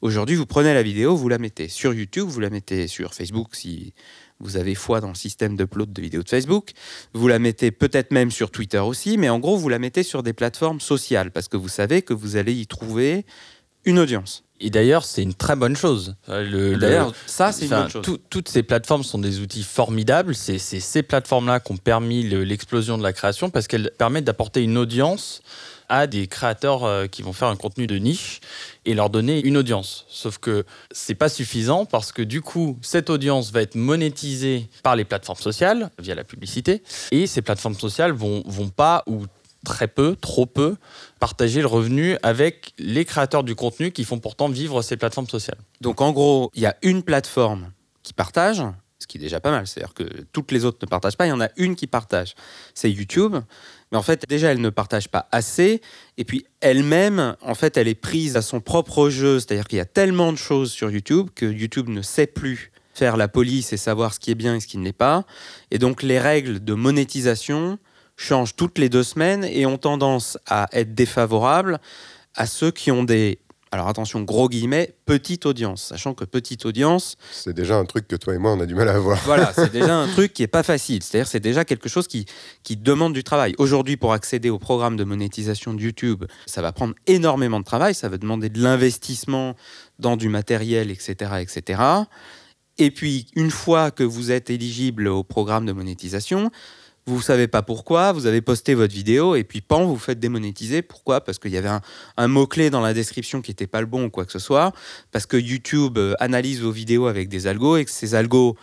Aujourd'hui, 0.00 0.36
vous 0.36 0.46
prenez 0.46 0.72
la 0.72 0.82
vidéo, 0.82 1.16
vous 1.16 1.28
la 1.28 1.38
mettez 1.38 1.68
sur 1.68 1.92
YouTube, 1.92 2.28
vous 2.28 2.40
la 2.40 2.50
mettez 2.50 2.86
sur 2.86 3.12
Facebook 3.12 3.54
si 3.54 3.92
vous 4.40 4.56
avez 4.56 4.74
foi 4.74 5.00
dans 5.00 5.08
le 5.08 5.14
système 5.14 5.56
d'upload 5.56 5.92
de 5.92 6.02
vidéos 6.02 6.22
de 6.22 6.28
Facebook, 6.28 6.72
vous 7.12 7.28
la 7.28 7.38
mettez 7.38 7.70
peut-être 7.70 8.12
même 8.12 8.30
sur 8.30 8.50
Twitter 8.50 8.78
aussi, 8.78 9.18
mais 9.18 9.28
en 9.28 9.38
gros, 9.38 9.56
vous 9.56 9.68
la 9.68 9.78
mettez 9.78 10.02
sur 10.02 10.22
des 10.22 10.32
plateformes 10.32 10.80
sociales 10.80 11.30
parce 11.30 11.48
que 11.48 11.56
vous 11.56 11.68
savez 11.68 12.02
que 12.02 12.14
vous 12.14 12.36
allez 12.36 12.54
y 12.54 12.66
trouver 12.66 13.24
une 13.84 13.98
audience. 13.98 14.44
Et 14.62 14.70
d'ailleurs, 14.70 15.04
c'est 15.04 15.22
une 15.22 15.34
très 15.34 15.56
bonne 15.56 15.76
chose. 15.76 16.14
D'ailleurs, 16.28 17.12
ça, 17.26 17.50
c'est 17.52 17.64
une 17.64 17.70
bonne 17.70 17.90
chose. 17.90 18.04
toutes 18.30 18.48
ces 18.48 18.62
plateformes 18.62 19.02
sont 19.02 19.18
des 19.18 19.40
outils 19.40 19.64
formidables. 19.64 20.34
C'est 20.34 20.58
ces 20.58 21.02
plateformes-là 21.02 21.60
qui 21.60 21.72
ont 21.72 21.76
permis 21.76 22.22
l'explosion 22.22 22.96
de 22.96 23.02
la 23.02 23.12
création 23.12 23.50
parce 23.50 23.66
qu'elles 23.66 23.90
permettent 23.98 24.24
d'apporter 24.24 24.62
une 24.62 24.78
audience 24.78 25.42
à 25.88 26.06
des 26.06 26.26
créateurs 26.26 26.84
euh, 26.84 27.06
qui 27.06 27.20
vont 27.20 27.34
faire 27.34 27.48
un 27.48 27.56
contenu 27.56 27.86
de 27.86 27.96
niche 27.96 28.40
et 28.86 28.94
leur 28.94 29.10
donner 29.10 29.44
une 29.44 29.58
audience. 29.58 30.06
Sauf 30.08 30.38
que 30.38 30.64
c'est 30.90 31.14
pas 31.14 31.28
suffisant 31.28 31.84
parce 31.84 32.12
que 32.12 32.22
du 32.22 32.40
coup, 32.40 32.78
cette 32.80 33.10
audience 33.10 33.52
va 33.52 33.60
être 33.60 33.74
monétisée 33.74 34.70
par 34.82 34.96
les 34.96 35.04
plateformes 35.04 35.40
sociales 35.40 35.90
via 35.98 36.14
la 36.14 36.24
publicité 36.24 36.82
et 37.10 37.26
ces 37.26 37.42
plateformes 37.42 37.74
sociales 37.74 38.12
vont, 38.12 38.42
vont 38.46 38.70
pas 38.70 39.02
ou 39.06 39.26
très 39.64 39.88
peu, 39.88 40.16
trop 40.16 40.46
peu, 40.46 40.76
partager 41.20 41.60
le 41.60 41.66
revenu 41.66 42.16
avec 42.22 42.74
les 42.78 43.04
créateurs 43.04 43.44
du 43.44 43.54
contenu 43.54 43.92
qui 43.92 44.04
font 44.04 44.18
pourtant 44.18 44.48
vivre 44.48 44.82
ces 44.82 44.96
plateformes 44.96 45.28
sociales. 45.28 45.58
Donc 45.80 46.00
en 46.00 46.12
gros, 46.12 46.50
il 46.54 46.62
y 46.62 46.66
a 46.66 46.76
une 46.82 47.02
plateforme 47.02 47.72
qui 48.02 48.12
partage, 48.12 48.62
ce 48.98 49.06
qui 49.06 49.18
est 49.18 49.20
déjà 49.20 49.40
pas 49.40 49.50
mal. 49.50 49.66
C'est-à-dire 49.66 49.94
que 49.94 50.04
toutes 50.32 50.52
les 50.52 50.64
autres 50.64 50.78
ne 50.82 50.86
partagent 50.86 51.16
pas, 51.16 51.26
il 51.26 51.30
y 51.30 51.32
en 51.32 51.40
a 51.40 51.48
une 51.56 51.76
qui 51.76 51.86
partage. 51.86 52.34
C'est 52.74 52.90
YouTube. 52.90 53.36
Mais 53.90 53.98
en 53.98 54.02
fait, 54.02 54.24
déjà, 54.28 54.50
elle 54.50 54.60
ne 54.60 54.70
partage 54.70 55.08
pas 55.08 55.28
assez. 55.32 55.82
Et 56.16 56.24
puis, 56.24 56.46
elle-même, 56.60 57.36
en 57.42 57.54
fait, 57.54 57.76
elle 57.76 57.88
est 57.88 57.94
prise 57.94 58.36
à 58.36 58.42
son 58.42 58.60
propre 58.60 59.10
jeu. 59.10 59.38
C'est-à-dire 59.38 59.66
qu'il 59.66 59.78
y 59.78 59.82
a 59.82 59.86
tellement 59.86 60.32
de 60.32 60.38
choses 60.38 60.72
sur 60.72 60.90
YouTube 60.90 61.28
que 61.34 61.46
YouTube 61.46 61.88
ne 61.88 62.00
sait 62.00 62.26
plus 62.26 62.72
faire 62.94 63.16
la 63.16 63.28
police 63.28 63.72
et 63.72 63.76
savoir 63.76 64.14
ce 64.14 64.20
qui 64.20 64.30
est 64.30 64.34
bien 64.34 64.56
et 64.56 64.60
ce 64.60 64.66
qui 64.66 64.78
ne 64.78 64.84
l'est 64.84 64.92
pas. 64.92 65.24
Et 65.70 65.78
donc, 65.78 66.02
les 66.02 66.18
règles 66.18 66.64
de 66.64 66.74
monétisation 66.74 67.78
changent 68.16 68.56
toutes 68.56 68.78
les 68.78 68.88
deux 68.88 69.02
semaines 69.02 69.44
et 69.44 69.66
ont 69.66 69.78
tendance 69.78 70.38
à 70.46 70.68
être 70.72 70.94
défavorables 70.94 71.80
à 72.34 72.46
ceux 72.46 72.70
qui 72.70 72.90
ont 72.90 73.04
des 73.04 73.38
alors 73.72 73.88
attention, 73.88 74.20
gros 74.20 74.50
guillemets, 74.50 74.94
petite 75.06 75.46
audience, 75.46 75.82
sachant 75.84 76.12
que 76.12 76.26
petite 76.26 76.66
audience... 76.66 77.16
C'est 77.32 77.54
déjà 77.54 77.76
un 77.76 77.86
truc 77.86 78.06
que 78.06 78.16
toi 78.16 78.34
et 78.34 78.38
moi, 78.38 78.52
on 78.52 78.60
a 78.60 78.66
du 78.66 78.74
mal 78.74 78.86
à 78.86 78.96
avoir. 78.96 79.18
Voilà, 79.24 79.50
c'est 79.54 79.72
déjà 79.72 79.96
un 79.96 80.08
truc 80.12 80.34
qui 80.34 80.42
n'est 80.42 80.46
pas 80.46 80.62
facile. 80.62 81.02
C'est-à-dire 81.02 81.26
c'est 81.26 81.40
déjà 81.40 81.64
quelque 81.64 81.88
chose 81.88 82.06
qui, 82.06 82.26
qui 82.64 82.76
demande 82.76 83.14
du 83.14 83.24
travail. 83.24 83.54
Aujourd'hui, 83.56 83.96
pour 83.96 84.12
accéder 84.12 84.50
au 84.50 84.58
programme 84.58 84.98
de 84.98 85.04
monétisation 85.04 85.72
de 85.72 85.80
YouTube, 85.80 86.26
ça 86.44 86.60
va 86.60 86.72
prendre 86.72 86.94
énormément 87.06 87.60
de 87.60 87.64
travail, 87.64 87.94
ça 87.94 88.10
va 88.10 88.18
demander 88.18 88.50
de 88.50 88.60
l'investissement 88.60 89.56
dans 89.98 90.18
du 90.18 90.28
matériel, 90.28 90.90
etc., 90.90 91.30
etc. 91.40 91.80
Et 92.76 92.90
puis, 92.90 93.28
une 93.36 93.50
fois 93.50 93.90
que 93.90 94.02
vous 94.02 94.32
êtes 94.32 94.50
éligible 94.50 95.08
au 95.08 95.24
programme 95.24 95.64
de 95.64 95.72
monétisation, 95.72 96.50
vous 97.06 97.16
ne 97.16 97.22
savez 97.22 97.48
pas 97.48 97.62
pourquoi, 97.62 98.12
vous 98.12 98.26
avez 98.26 98.40
posté 98.40 98.74
votre 98.74 98.94
vidéo 98.94 99.34
et 99.34 99.42
puis 99.42 99.60
pan, 99.60 99.84
vous 99.84 99.98
faites 99.98 100.20
démonétiser. 100.20 100.82
Pourquoi? 100.82 101.20
Parce 101.20 101.38
qu'il 101.38 101.50
y 101.50 101.56
avait 101.56 101.70
un, 102.16 102.28
mot-clé 102.28 102.70
dans 102.70 102.80
la 102.80 102.94
description 102.94 103.42
qui 103.42 103.50
n'était 103.50 103.66
pas 103.66 103.80
le 103.80 103.86
bon 103.86 104.04
ou 104.04 104.10
quoi 104.10 104.24
que 104.24 104.32
ce 104.32 104.38
soit. 104.38 104.72
Parce 105.10 105.26
que 105.26 105.36
YouTube 105.36 105.98
euh, 105.98 106.14
analyse 106.20 106.60
vos 106.60 106.70
vidéos 106.70 107.06
avec 107.06 107.28
des 107.28 107.46
algos 107.46 107.76
et 107.76 107.84
que 107.84 107.90
ces 107.90 108.14
algos 108.14 108.56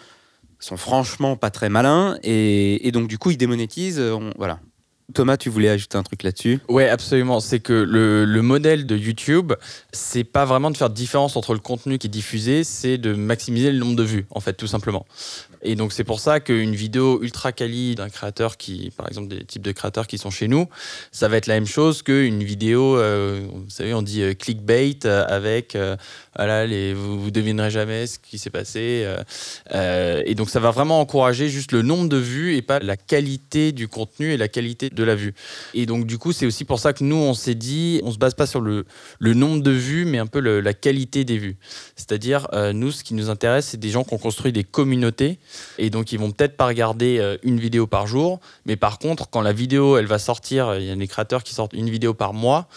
sont 0.59 0.77
franchement 0.77 1.35
pas 1.35 1.49
très 1.49 1.69
malins 1.69 2.17
et, 2.23 2.89
donc 2.93 3.07
du 3.07 3.17
coup 3.17 3.31
ils 3.31 3.37
démonétisent. 3.37 3.99
Euh, 3.99 4.31
voilà. 4.37 4.59
Thomas, 5.13 5.37
tu 5.37 5.49
voulais 5.49 5.69
ajouter 5.69 5.97
un 5.97 6.03
truc 6.03 6.21
là-dessus? 6.21 6.59
Ouais, 6.69 6.87
absolument. 6.87 7.39
C'est 7.39 7.59
que 7.59 7.73
le, 7.73 8.25
le, 8.25 8.41
modèle 8.43 8.85
de 8.85 8.95
YouTube, 8.95 9.53
c'est 9.91 10.23
pas 10.23 10.45
vraiment 10.45 10.69
de 10.69 10.77
faire 10.77 10.91
de 10.91 10.95
différence 10.95 11.35
entre 11.35 11.53
le 11.53 11.59
contenu 11.59 11.97
qui 11.97 12.05
est 12.05 12.11
diffusé, 12.11 12.63
c'est 12.63 12.99
de 12.99 13.13
maximiser 13.13 13.71
le 13.71 13.79
nombre 13.79 13.95
de 13.95 14.03
vues, 14.03 14.27
en 14.29 14.39
fait, 14.39 14.53
tout 14.53 14.67
simplement. 14.67 15.07
Et 15.61 15.75
donc 15.75 15.91
c'est 15.91 16.03
pour 16.03 16.19
ça 16.19 16.39
qu'une 16.39 16.73
vidéo 16.73 17.21
ultra 17.21 17.51
quali 17.51 17.95
d'un 17.95 18.09
créateur 18.09 18.57
qui, 18.57 18.91
par 18.95 19.07
exemple 19.07 19.27
des 19.27 19.43
types 19.43 19.61
de 19.61 19.71
créateurs 19.71 20.07
qui 20.07 20.17
sont 20.17 20.31
chez 20.31 20.47
nous, 20.47 20.67
ça 21.11 21.27
va 21.27 21.37
être 21.37 21.47
la 21.47 21.55
même 21.55 21.65
chose 21.65 22.01
qu'une 22.01 22.43
vidéo, 22.43 22.97
euh, 22.97 23.45
vous 23.51 23.69
savez, 23.69 23.93
on 23.93 24.01
dit 24.01 24.21
euh, 24.21 24.33
clickbait 24.33 24.99
euh, 25.05 25.25
avec, 25.27 25.77
voilà, 26.35 26.65
les, 26.65 26.93
vous, 26.93 27.19
vous 27.21 27.31
devinerez 27.31 27.71
jamais 27.71 28.07
ce 28.07 28.19
qui 28.19 28.37
s'est 28.37 28.49
passé. 28.49 29.05
et 29.73 30.35
donc 30.35 30.49
ça 30.49 30.59
va 30.59 30.71
vraiment 30.71 31.01
encourager 31.01 31.49
juste 31.49 31.71
le 31.71 31.81
nombre 31.81 32.07
de 32.07 32.17
vues 32.17 32.55
et 32.55 32.61
pas 32.61 32.79
la 32.79 32.95
qualité 32.95 33.71
du 33.71 33.87
contenu 33.87 34.31
et 34.31 34.37
la 34.37 34.47
qualité 34.47 34.89
de 34.89 35.03
la 35.03 35.15
vue. 35.15 35.33
Et 35.73 35.85
donc 35.85 36.05
du 36.05 36.17
coup 36.17 36.31
c'est 36.31 36.45
aussi 36.45 36.63
pour 36.63 36.79
ça 36.79 36.93
que 36.93 37.03
nous 37.03 37.17
on 37.17 37.33
s'est 37.33 37.55
dit, 37.55 37.99
on 38.03 38.11
se 38.11 38.17
base 38.17 38.33
pas 38.33 38.45
sur 38.45 38.61
le, 38.61 38.85
le 39.19 39.33
nombre 39.33 39.61
de 39.61 39.71
vues, 39.71 40.05
mais 40.05 40.17
un 40.17 40.27
peu 40.27 40.39
la 40.39 40.73
qualité 40.73 41.25
des 41.25 41.37
vues. 41.37 41.57
C'est-à-dire 41.95 42.47
nous 42.73 42.91
ce 42.91 43.03
qui 43.03 43.13
nous 43.13 43.29
intéresse 43.29 43.67
c'est 43.67 43.79
des 43.79 43.89
gens 43.89 44.03
qui 44.03 44.13
ont 44.13 44.17
construit 44.17 44.53
des 44.53 44.63
communautés 44.63 45.39
et 45.77 45.89
donc, 45.89 46.11
ils 46.11 46.19
vont 46.19 46.31
peut-être 46.31 46.57
pas 46.57 46.67
regarder 46.67 47.19
euh, 47.19 47.37
une 47.43 47.59
vidéo 47.59 47.87
par 47.87 48.07
jour. 48.07 48.39
Mais 48.65 48.75
par 48.75 48.99
contre, 48.99 49.29
quand 49.29 49.41
la 49.41 49.53
vidéo, 49.53 49.97
elle 49.97 50.05
va 50.05 50.19
sortir, 50.19 50.75
il 50.75 50.85
y 50.85 50.91
a 50.91 50.95
des 50.95 51.07
créateurs 51.07 51.43
qui 51.43 51.53
sortent 51.53 51.73
une 51.73 51.89
vidéo 51.89 52.13
par 52.13 52.33
mois. 52.33 52.67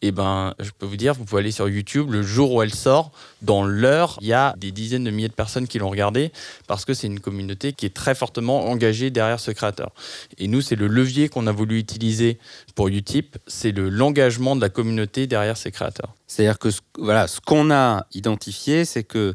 Et 0.00 0.08
eh 0.08 0.12
ben, 0.12 0.54
je 0.60 0.70
peux 0.70 0.86
vous 0.86 0.96
dire, 0.96 1.12
vous 1.14 1.24
pouvez 1.24 1.40
aller 1.40 1.50
sur 1.50 1.68
YouTube 1.68 2.12
le 2.12 2.22
jour 2.22 2.52
où 2.52 2.62
elle 2.62 2.72
sort, 2.72 3.10
dans 3.42 3.64
l'heure, 3.64 4.16
il 4.20 4.28
y 4.28 4.32
a 4.32 4.54
des 4.56 4.70
dizaines 4.70 5.02
de 5.02 5.10
milliers 5.10 5.28
de 5.28 5.32
personnes 5.32 5.66
qui 5.66 5.80
l'ont 5.80 5.90
regardé 5.90 6.30
parce 6.68 6.84
que 6.84 6.94
c'est 6.94 7.08
une 7.08 7.18
communauté 7.18 7.72
qui 7.72 7.84
est 7.84 7.94
très 7.94 8.14
fortement 8.14 8.66
engagée 8.66 9.10
derrière 9.10 9.40
ce 9.40 9.50
créateur. 9.50 9.90
Et 10.38 10.46
nous, 10.46 10.60
c'est 10.60 10.76
le 10.76 10.86
levier 10.86 11.28
qu'on 11.28 11.48
a 11.48 11.52
voulu 11.52 11.80
utiliser 11.80 12.38
pour 12.76 12.86
Utip, 12.86 13.38
c'est 13.48 13.72
l'engagement 13.76 14.54
de 14.54 14.60
la 14.60 14.68
communauté 14.68 15.26
derrière 15.26 15.56
ces 15.56 15.72
créateurs. 15.72 16.14
C'est-à-dire 16.28 16.60
que 16.60 16.68
voilà, 16.96 17.26
ce 17.26 17.40
qu'on 17.40 17.72
a 17.72 18.06
identifié, 18.14 18.84
c'est 18.84 19.02
que 19.02 19.34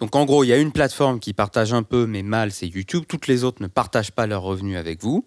donc 0.00 0.16
en 0.16 0.24
gros, 0.24 0.44
il 0.44 0.48
y 0.48 0.52
a 0.52 0.56
une 0.56 0.72
plateforme 0.72 1.20
qui 1.20 1.32
partage 1.32 1.72
un 1.72 1.82
peu, 1.82 2.06
mais 2.06 2.22
mal, 2.22 2.52
c'est 2.52 2.66
YouTube. 2.66 3.04
Toutes 3.06 3.26
les 3.26 3.44
autres 3.44 3.62
ne 3.62 3.68
partagent 3.68 4.12
pas 4.12 4.26
leurs 4.26 4.42
revenus 4.42 4.78
avec 4.78 5.02
vous 5.02 5.26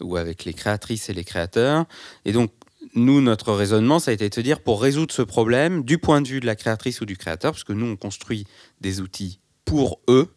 ou 0.00 0.16
avec 0.16 0.44
les 0.44 0.54
créatrices 0.54 1.08
et 1.08 1.12
les 1.12 1.24
créateurs. 1.24 1.86
Et 2.24 2.32
donc, 2.32 2.52
nous, 2.94 3.20
notre 3.20 3.52
raisonnement, 3.52 3.98
ça 3.98 4.10
a 4.10 4.14
été 4.14 4.28
de 4.28 4.34
se 4.34 4.40
dire, 4.40 4.60
pour 4.60 4.80
résoudre 4.80 5.12
ce 5.12 5.22
problème, 5.22 5.82
du 5.82 5.98
point 5.98 6.20
de 6.20 6.28
vue 6.28 6.40
de 6.40 6.46
la 6.46 6.56
créatrice 6.56 7.00
ou 7.00 7.06
du 7.06 7.16
créateur, 7.16 7.52
parce 7.52 7.64
que 7.64 7.72
nous, 7.72 7.86
on 7.86 7.96
construit 7.96 8.46
des 8.80 9.00
outils 9.00 9.40
pour 9.64 10.00
eux, 10.08 10.32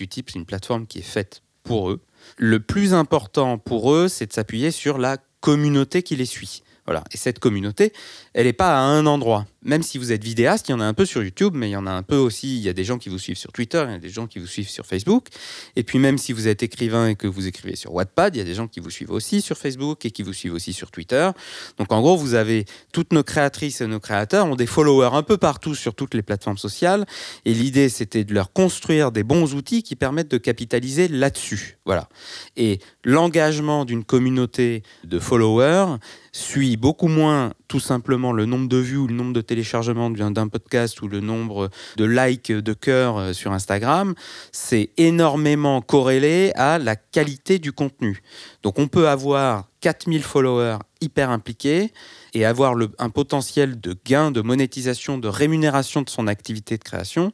Utip, 0.00 0.30
c'est 0.30 0.38
une 0.38 0.46
plateforme 0.46 0.86
qui 0.86 1.00
est 1.00 1.02
faite 1.02 1.42
pour 1.64 1.90
eux, 1.90 2.00
le 2.36 2.60
plus 2.60 2.94
important 2.94 3.58
pour 3.58 3.92
eux, 3.92 4.08
c'est 4.08 4.26
de 4.26 4.32
s'appuyer 4.32 4.70
sur 4.70 4.98
la 4.98 5.18
communauté 5.40 6.02
qui 6.02 6.16
les 6.16 6.24
suit. 6.24 6.62
Voilà. 6.86 7.04
Et 7.12 7.16
cette 7.16 7.38
communauté, 7.38 7.92
elle 8.32 8.46
n'est 8.46 8.52
pas 8.52 8.78
à 8.78 8.80
un 8.80 9.06
endroit 9.06 9.46
même 9.62 9.82
si 9.82 9.98
vous 9.98 10.12
êtes 10.12 10.22
vidéaste, 10.22 10.68
il 10.68 10.72
y 10.72 10.74
en 10.74 10.80
a 10.80 10.84
un 10.84 10.94
peu 10.94 11.04
sur 11.04 11.22
YouTube, 11.22 11.54
mais 11.56 11.68
il 11.68 11.72
y 11.72 11.76
en 11.76 11.86
a 11.86 11.90
un 11.90 12.04
peu 12.04 12.16
aussi, 12.16 12.56
il 12.56 12.62
y 12.62 12.68
a 12.68 12.72
des 12.72 12.84
gens 12.84 12.98
qui 12.98 13.08
vous 13.08 13.18
suivent 13.18 13.36
sur 13.36 13.52
Twitter, 13.52 13.84
il 13.88 13.92
y 13.92 13.94
a 13.94 13.98
des 13.98 14.08
gens 14.08 14.28
qui 14.28 14.38
vous 14.38 14.46
suivent 14.46 14.68
sur 14.68 14.86
Facebook. 14.86 15.26
Et 15.74 15.82
puis 15.82 15.98
même 15.98 16.16
si 16.16 16.32
vous 16.32 16.46
êtes 16.46 16.62
écrivain 16.62 17.08
et 17.08 17.16
que 17.16 17.26
vous 17.26 17.48
écrivez 17.48 17.74
sur 17.74 17.92
Wattpad, 17.92 18.36
il 18.36 18.38
y 18.38 18.42
a 18.42 18.44
des 18.44 18.54
gens 18.54 18.68
qui 18.68 18.78
vous 18.78 18.90
suivent 18.90 19.10
aussi 19.10 19.40
sur 19.40 19.58
Facebook 19.58 20.04
et 20.04 20.12
qui 20.12 20.22
vous 20.22 20.32
suivent 20.32 20.54
aussi 20.54 20.72
sur 20.72 20.92
Twitter. 20.92 21.30
Donc 21.76 21.92
en 21.92 22.00
gros, 22.00 22.16
vous 22.16 22.34
avez 22.34 22.66
toutes 22.92 23.12
nos 23.12 23.24
créatrices 23.24 23.80
et 23.80 23.86
nos 23.88 24.00
créateurs 24.00 24.46
ont 24.46 24.56
des 24.56 24.66
followers 24.66 25.10
un 25.12 25.24
peu 25.24 25.38
partout 25.38 25.74
sur 25.74 25.94
toutes 25.94 26.14
les 26.14 26.22
plateformes 26.22 26.58
sociales. 26.58 27.04
Et 27.44 27.52
l'idée, 27.52 27.88
c'était 27.88 28.24
de 28.24 28.34
leur 28.34 28.52
construire 28.52 29.10
des 29.10 29.24
bons 29.24 29.54
outils 29.54 29.82
qui 29.82 29.96
permettent 29.96 30.30
de 30.30 30.38
capitaliser 30.38 31.08
là-dessus. 31.08 31.78
Voilà. 31.84 32.08
Et 32.56 32.78
l'engagement 33.02 33.84
d'une 33.84 34.04
communauté 34.04 34.84
de 35.04 35.18
followers 35.18 35.96
suit 36.32 36.76
beaucoup 36.76 37.08
moins 37.08 37.52
tout 37.68 37.80
simplement 37.80 38.32
le 38.32 38.46
nombre 38.46 38.66
de 38.66 38.78
vues 38.78 38.96
ou 38.96 39.06
le 39.06 39.14
nombre 39.14 39.34
de 39.34 39.42
téléchargements 39.42 40.10
d'un 40.10 40.48
podcast 40.48 41.00
ou 41.02 41.08
le 41.08 41.20
nombre 41.20 41.68
de 41.96 42.04
likes 42.04 42.50
de 42.50 42.72
cœur 42.72 43.18
euh, 43.18 43.32
sur 43.34 43.52
Instagram, 43.52 44.14
c'est 44.50 44.90
énormément 44.96 45.82
corrélé 45.82 46.50
à 46.54 46.78
la 46.78 46.96
qualité 46.96 47.58
du 47.58 47.72
contenu. 47.72 48.22
Donc 48.62 48.78
on 48.78 48.88
peut 48.88 49.08
avoir 49.08 49.68
4000 49.80 50.22
followers 50.22 50.78
hyper 51.00 51.30
impliqués 51.30 51.92
et 52.34 52.44
avoir 52.44 52.74
un 52.98 53.10
potentiel 53.10 53.80
de 53.80 53.96
gain, 54.04 54.30
de 54.30 54.40
monétisation, 54.40 55.18
de 55.18 55.28
rémunération 55.28 56.02
de 56.02 56.08
son 56.08 56.26
activité 56.26 56.78
de 56.78 56.82
création 56.82 57.32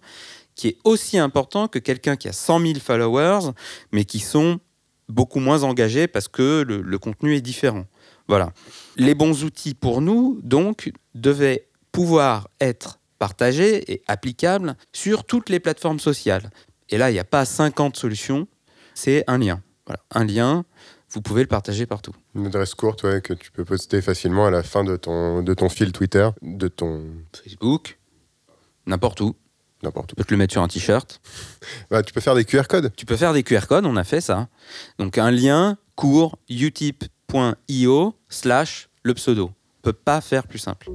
qui 0.56 0.68
est 0.68 0.78
aussi 0.84 1.18
important 1.18 1.66
que 1.68 1.78
quelqu'un 1.78 2.16
qui 2.16 2.28
a 2.28 2.32
100 2.32 2.60
000 2.60 2.74
followers 2.80 3.52
mais 3.92 4.04
qui 4.04 4.18
sont 4.18 4.60
beaucoup 5.08 5.40
moins 5.40 5.62
engagés 5.62 6.06
parce 6.06 6.28
que 6.28 6.62
le 6.62 6.98
contenu 6.98 7.34
est 7.34 7.40
différent. 7.40 7.86
Voilà. 8.28 8.52
Les 8.96 9.14
bons 9.14 9.44
outils 9.44 9.74
pour 9.74 10.00
nous, 10.00 10.40
donc, 10.42 10.92
devaient 11.14 11.68
pouvoir 11.92 12.48
être 12.60 12.98
partagés 13.18 13.92
et 13.92 14.02
applicables 14.06 14.76
sur 14.92 15.24
toutes 15.24 15.48
les 15.48 15.60
plateformes 15.60 16.00
sociales. 16.00 16.50
Et 16.90 16.98
là, 16.98 17.10
il 17.10 17.14
n'y 17.14 17.18
a 17.18 17.24
pas 17.24 17.44
50 17.44 17.96
solutions, 17.96 18.46
c'est 18.94 19.24
un 19.26 19.38
lien. 19.38 19.62
Voilà, 19.86 20.02
un 20.10 20.24
lien, 20.24 20.64
vous 21.10 21.20
pouvez 21.20 21.42
le 21.42 21.48
partager 21.48 21.86
partout. 21.86 22.12
Une 22.34 22.46
adresse 22.46 22.74
courte 22.74 23.02
ouais, 23.04 23.20
que 23.20 23.34
tu 23.34 23.50
peux 23.50 23.64
poster 23.64 24.02
facilement 24.02 24.46
à 24.46 24.50
la 24.50 24.62
fin 24.62 24.82
de 24.82 24.96
ton, 24.96 25.42
de 25.42 25.54
ton 25.54 25.68
fil 25.68 25.92
Twitter, 25.92 26.28
de 26.42 26.68
ton... 26.68 27.04
Facebook, 27.32 27.98
n'importe 28.86 29.20
où. 29.20 29.36
N'importe 29.82 30.12
où. 30.12 30.14
Tu 30.14 30.16
peux 30.16 30.24
te 30.24 30.32
le 30.32 30.38
mettre 30.38 30.52
sur 30.52 30.62
un 30.62 30.68
t-shirt. 30.68 31.20
Bah, 31.90 32.02
tu 32.02 32.12
peux 32.12 32.20
faire 32.20 32.34
des 32.34 32.44
QR 32.44 32.64
codes. 32.68 32.92
Tu 32.96 33.06
peux 33.06 33.16
faire 33.16 33.32
des 33.32 33.42
QR 33.42 33.66
codes, 33.68 33.86
on 33.86 33.96
a 33.96 34.04
fait 34.04 34.20
ça. 34.20 34.48
Donc 34.98 35.18
un 35.18 35.30
lien 35.30 35.76
court 35.94 36.38
utip 36.48 37.04
.io 37.32 38.14
slash 38.28 38.88
le 39.02 39.14
pseudo. 39.14 39.50
On 39.78 39.82
peut 39.82 39.92
pas 39.92 40.20
faire 40.20 40.46
plus 40.46 40.58
simple. 40.58 40.90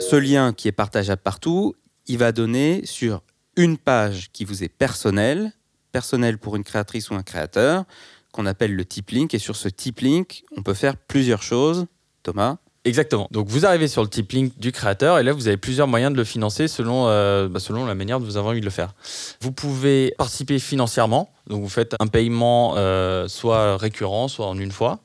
Ce 0.00 0.16
lien 0.16 0.52
qui 0.52 0.68
est 0.68 0.72
partageable 0.72 1.22
partout, 1.22 1.74
il 2.06 2.18
va 2.18 2.32
donner 2.32 2.84
sur 2.84 3.22
une 3.56 3.78
page 3.78 4.30
qui 4.32 4.44
vous 4.44 4.64
est 4.64 4.68
personnelle, 4.68 5.52
personnelle 5.92 6.38
pour 6.38 6.56
une 6.56 6.64
créatrice 6.64 7.10
ou 7.10 7.14
un 7.14 7.22
créateur, 7.22 7.84
qu'on 8.32 8.46
appelle 8.46 8.74
le 8.74 8.84
tip 8.84 9.10
link. 9.10 9.34
Et 9.34 9.38
sur 9.38 9.56
ce 9.56 9.68
tip 9.68 10.00
link, 10.00 10.44
on 10.56 10.62
peut 10.62 10.74
faire 10.74 10.96
plusieurs 10.96 11.42
choses. 11.42 11.86
Thomas 12.22 12.58
Exactement. 12.84 13.28
Donc 13.30 13.46
vous 13.48 13.64
arrivez 13.64 13.86
sur 13.86 14.02
le 14.02 14.08
tip 14.08 14.32
link 14.32 14.58
du 14.58 14.72
créateur 14.72 15.18
et 15.20 15.22
là 15.22 15.32
vous 15.32 15.46
avez 15.46 15.56
plusieurs 15.56 15.86
moyens 15.86 16.12
de 16.12 16.16
le 16.16 16.24
financer 16.24 16.66
selon, 16.66 17.06
euh, 17.06 17.48
bah, 17.48 17.60
selon 17.60 17.86
la 17.86 17.94
manière 17.94 18.18
dont 18.18 18.26
vous 18.26 18.36
avez 18.36 18.48
envie 18.48 18.60
de 18.60 18.64
le 18.64 18.72
faire. 18.72 18.94
Vous 19.40 19.52
pouvez 19.52 20.14
participer 20.18 20.58
financièrement, 20.58 21.32
donc 21.48 21.62
vous 21.62 21.68
faites 21.68 21.94
un 21.98 22.06
paiement 22.06 22.74
euh, 22.76 23.26
soit 23.26 23.76
récurrent, 23.76 24.28
soit 24.28 24.46
en 24.46 24.58
une 24.58 24.70
fois. 24.70 25.00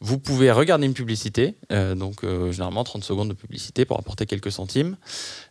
Vous 0.00 0.18
pouvez 0.18 0.52
regarder 0.52 0.86
une 0.86 0.94
publicité, 0.94 1.56
euh, 1.72 1.94
donc 1.94 2.22
euh, 2.22 2.52
généralement 2.52 2.84
30 2.84 3.02
secondes 3.02 3.28
de 3.28 3.34
publicité 3.34 3.84
pour 3.84 3.98
apporter 3.98 4.26
quelques 4.26 4.52
centimes. 4.52 4.96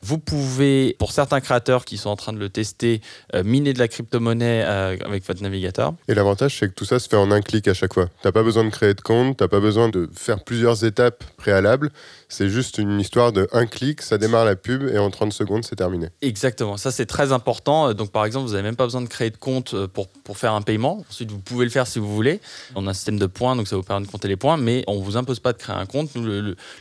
Vous 0.02 0.20
pouvez, 0.20 0.96
pour 1.00 1.12
certains 1.12 1.42
créateurs 1.42 1.86
qui 1.86 1.98
sont 1.98 2.10
en 2.10 2.16
train 2.16 2.34
de 2.34 2.38
le 2.38 2.50
tester, 2.50 3.02
miner 3.44 3.74
de 3.74 3.80
la 3.80 3.88
crypto-monnaie 3.88 4.64
avec 4.64 5.26
votre 5.28 5.42
navigateur. 5.42 5.94
Et 6.08 6.14
l'avantage, 6.14 6.58
c'est 6.60 6.70
que 6.70 6.74
tout 6.74 6.86
ça 6.86 7.00
se 7.00 7.10
fait 7.10 7.18
en 7.18 7.32
un 7.32 7.42
clic 7.42 7.68
à 7.68 7.74
chaque 7.74 7.94
fois. 7.94 8.08
T'as 8.22 8.32
pas 8.32 8.44
besoin 8.44 8.64
de 8.64 8.70
créer 8.70 8.94
de 8.94 9.02
compte, 9.02 9.38
t'as 9.38 9.48
pas 9.48 9.60
besoin 9.60 9.90
de 9.90 10.10
faire 10.14 10.44
plusieurs 10.44 10.86
étapes 10.86 11.24
préalables. 11.36 11.92
C'est 12.30 12.50
juste 12.50 12.78
une 12.78 13.00
histoire 13.00 13.32
de 13.32 13.48
un 13.52 13.66
clic, 13.66 14.02
ça 14.02 14.18
démarre 14.18 14.46
la 14.46 14.56
pub 14.56 14.84
et 14.84 14.98
en 14.98 15.10
30 15.10 15.34
secondes, 15.34 15.66
c'est 15.66 15.76
terminé. 15.76 16.10
Exactement, 16.22 16.78
ça 16.78 16.92
c'est 16.92 17.06
très 17.06 17.32
important. 17.32 17.94
Donc 17.94 18.12
par 18.12 18.26
exemple, 18.26 18.48
vous 18.48 18.54
n'avez 18.54 18.64
même 18.64 18.76
pas 18.76 18.86
besoin 18.86 19.02
de 19.02 19.08
créer 19.08 19.30
de 19.30 19.38
compte 19.38 19.88
pour, 19.88 20.08
pour 20.28 20.38
faire 20.38 20.52
un 20.52 20.62
paiement. 20.62 21.06
Ensuite, 21.10 21.32
vous 21.32 21.40
pouvez 21.40 21.64
le 21.64 21.72
faire 21.72 21.88
si 21.88 22.00
vous 22.00 22.14
voulez. 22.14 22.42
On 22.76 22.86
a 22.86 22.90
un 22.90 22.94
système 22.94 23.18
de 23.18 23.28
points, 23.28 23.56
donc 23.56 23.66
ça 23.70 23.78
vous 23.78 23.82
permet 23.82 24.06
de 24.06 24.12
compter 24.12 24.28
les 24.28 24.36
points, 24.36 24.58
mais 24.58 24.84
on 24.86 25.00
ne 25.00 25.02
vous 25.02 25.16
impose 25.16 25.40
pas 25.40 25.54
de 25.54 25.58
créer 25.58 25.78
un 25.78 25.86
compte. 25.86 26.10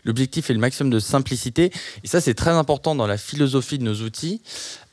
L'objectif 0.05 0.51
est 0.51 0.53
le 0.53 0.59
maximum 0.59 0.93
de 0.93 0.99
simplicité. 0.99 1.71
Et 2.03 2.09
ça, 2.09 2.21
c'est 2.21 2.35
très 2.35 2.51
important 2.51 2.97
dans 2.97 3.07
la 3.07 3.17
philosophie 3.17 3.79
de 3.79 3.85
nos 3.85 3.95
outils 4.03 4.43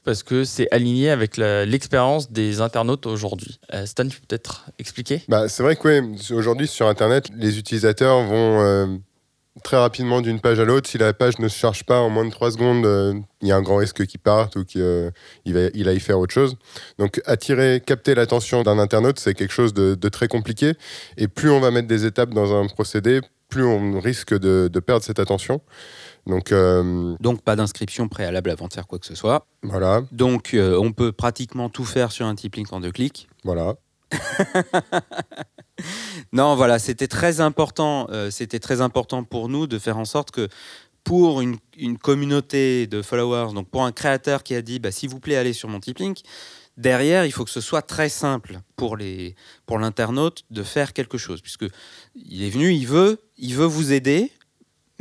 parce 0.04 0.22
que 0.22 0.44
c'est 0.44 0.68
aligné 0.72 1.10
avec 1.10 1.38
l'expérience 1.38 2.32
des 2.32 2.62
internautes 2.62 3.08
aujourd'hui. 3.08 3.60
Euh, 3.74 3.88
Stan, 3.88 4.08
tu 4.08 4.20
peux 4.20 4.28
peut-être 4.28 4.66
expliquer? 4.78 5.24
Bah, 5.30 5.50
c'est 5.50 5.64
vrai 5.64 5.76
que 5.76 5.88
ouais, 5.88 6.04
aujourd'hui 6.32 6.68
sur 6.68 6.88
Internet, 6.88 7.30
les 7.36 7.58
utilisateurs 7.58 8.22
vont 8.22 8.62
euh, 8.62 8.86
très 9.64 9.78
rapidement 9.78 10.22
d'une 10.22 10.40
page 10.40 10.60
à 10.60 10.66
l'autre. 10.66 10.90
Si 10.90 10.98
la 10.98 11.14
page 11.14 11.38
ne 11.40 11.48
se 11.48 11.58
charge 11.58 11.84
pas 11.84 12.00
en 12.00 12.10
moins 12.10 12.26
de 12.26 12.32
3 12.32 12.52
secondes, 12.52 12.86
euh, 12.86 13.14
il 13.42 13.48
y 13.48 13.52
a 13.52 13.56
un 13.56 13.62
grand 13.62 13.78
risque 13.78 14.06
qu'il 14.06 14.20
parte 14.20 14.56
ou 14.56 14.66
qu'il 14.66 14.82
euh, 14.82 15.12
va, 15.46 15.60
il 15.74 15.88
aille 15.88 16.00
faire 16.00 16.18
autre 16.20 16.34
chose. 16.34 16.56
Donc 16.98 17.22
attirer, 17.26 17.82
capter 17.86 18.16
l'attention 18.16 18.64
d'un 18.64 18.80
internaute, 18.80 19.20
c'est 19.20 19.34
quelque 19.36 19.54
chose 19.54 19.74
de, 19.74 19.96
de 19.96 20.10
très 20.10 20.28
compliqué. 20.28 20.74
Et 21.18 21.28
plus 21.28 21.50
on 21.52 21.60
va 21.60 21.70
mettre 21.72 21.88
des 21.88 22.06
étapes 22.06 22.32
dans 22.32 22.60
un 22.60 22.68
procédé, 22.68 23.22
plus 23.50 23.64
on 23.64 24.00
risque 24.00 24.34
de, 24.38 24.70
de 24.72 24.80
perdre 24.80 25.04
cette 25.06 25.20
attention. 25.20 25.62
Donc 26.26 26.52
euh, 26.52 27.16
Donc 27.20 27.42
pas 27.42 27.56
d'inscription 27.56 28.08
préalable 28.08 28.50
avant 28.50 28.68
de 28.68 28.74
faire 28.74 28.88
quoi 28.88 28.98
que 28.98 29.06
ce 29.06 29.14
soit. 29.14 29.46
voilà, 29.62 30.02
Donc 30.12 30.54
euh, 30.54 30.78
on 30.82 30.92
peut 30.94 31.12
pratiquement 31.12 31.70
tout 31.70 31.86
faire 31.86 32.12
sur 32.12 32.26
un 32.26 32.34
tip 32.34 32.56
link 32.56 32.72
en 32.72 32.80
deux 32.80 32.92
clics. 32.92 33.28
voilà. 33.44 33.76
Non, 36.32 36.56
voilà, 36.56 36.80
c'était 36.80 37.08
très 37.08 37.42
important. 37.42 38.08
euh, 38.10 38.30
c'était 38.32 38.60
très 38.60 38.82
important 38.82 39.24
pour 39.24 39.50
nous 39.50 39.68
de 39.68 39.80
faire 39.80 39.98
en 39.98 40.06
sorte 40.06 40.32
que 40.32 40.48
pour 41.04 41.42
une, 41.42 41.58
communauté 42.02 42.88
de 42.88 43.02
followers, 43.02 43.54
donc 43.54 43.70
pour 43.70 43.84
un 43.84 43.92
créateur 43.92 44.44
qui 44.44 44.56
a 44.56 44.62
dit, 44.62 44.80
bah, 44.80 44.92
s'il 44.92 45.10
vous 45.10 45.20
plaît, 45.20 45.36
allez 45.36 45.54
sur 45.54 45.68
mon 45.68 45.80
tip 45.80 46.00
link, 46.00 46.22
derrière, 46.78 47.26
il 47.26 47.32
faut 47.32 47.44
que 47.44 47.52
ce 47.52 47.62
soit 47.62 47.82
très 47.82 48.10
simple 48.10 48.60
pour 48.76 48.96
les 48.96 49.36
pour 49.66 49.80
l'internaute 49.80 50.44
de 50.50 50.64
faire 50.64 50.94
quelque 50.94 51.18
chose, 51.18 51.42
puisque 51.42 51.66
il 52.16 52.44
est 52.44 52.50
venu, 52.50 52.72
il 52.72 52.88
veut, 52.88 53.20
il 53.38 53.56
veut 53.56 53.66
vous 53.66 53.92
aider, 53.92 54.32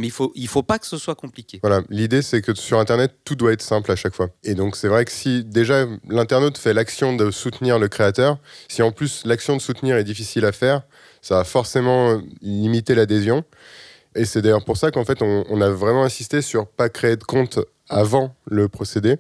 mais 0.03 0.09
il 0.09 0.11
faut 0.11 0.33
il 0.35 0.49
faut 0.49 0.65
pas 0.65 0.81
que 0.81 0.87
ce 0.87 0.99
soit 0.99 1.15
compliqué. 1.15 1.61
Voilà, 1.63 1.83
l'idée 1.89 2.23
c'est 2.23 2.43
que 2.43 2.55
sur 2.55 2.81
Internet, 2.81 3.13
tout 3.25 3.37
doit 3.37 3.53
être 3.53 3.63
simple 3.63 3.93
à 3.93 3.97
chaque 3.97 4.15
fois. 4.15 4.31
Et 4.43 4.55
donc 4.55 4.75
c'est 4.75 4.89
vrai 4.89 5.05
que 5.05 5.13
si 5.13 5.45
déjà 5.45 5.87
l'internaute 6.09 6.59
fait 6.59 6.75
l'action 6.75 7.15
de 7.15 7.31
soutenir 7.31 7.79
le 7.79 7.87
créateur, 7.87 8.39
si 8.69 8.83
en 8.83 8.91
plus 8.91 9.23
l'action 9.25 9.57
de 9.57 9.63
soutenir 9.63 9.97
est 9.97 10.05
difficile 10.05 10.45
à 10.45 10.51
faire, 10.51 10.83
ça 11.23 11.37
va 11.37 11.45
forcément 11.45 12.21
limiter 12.41 12.97
l'adhésion. 12.97 13.45
Et 14.17 14.25
c'est 14.25 14.43
d'ailleurs 14.43 14.65
pour 14.65 14.77
ça 14.77 14.91
qu'en 14.91 15.05
fait 15.05 15.23
on, 15.23 15.45
on 15.49 15.61
a 15.61 15.71
vraiment 15.71 16.03
insisté 16.03 16.43
sur 16.43 16.67
pas 16.67 16.89
créer 16.89 17.17
de 17.17 17.23
compte 17.23 17.61
avant 17.89 18.35
le 18.47 18.69
procédé, 18.69 19.19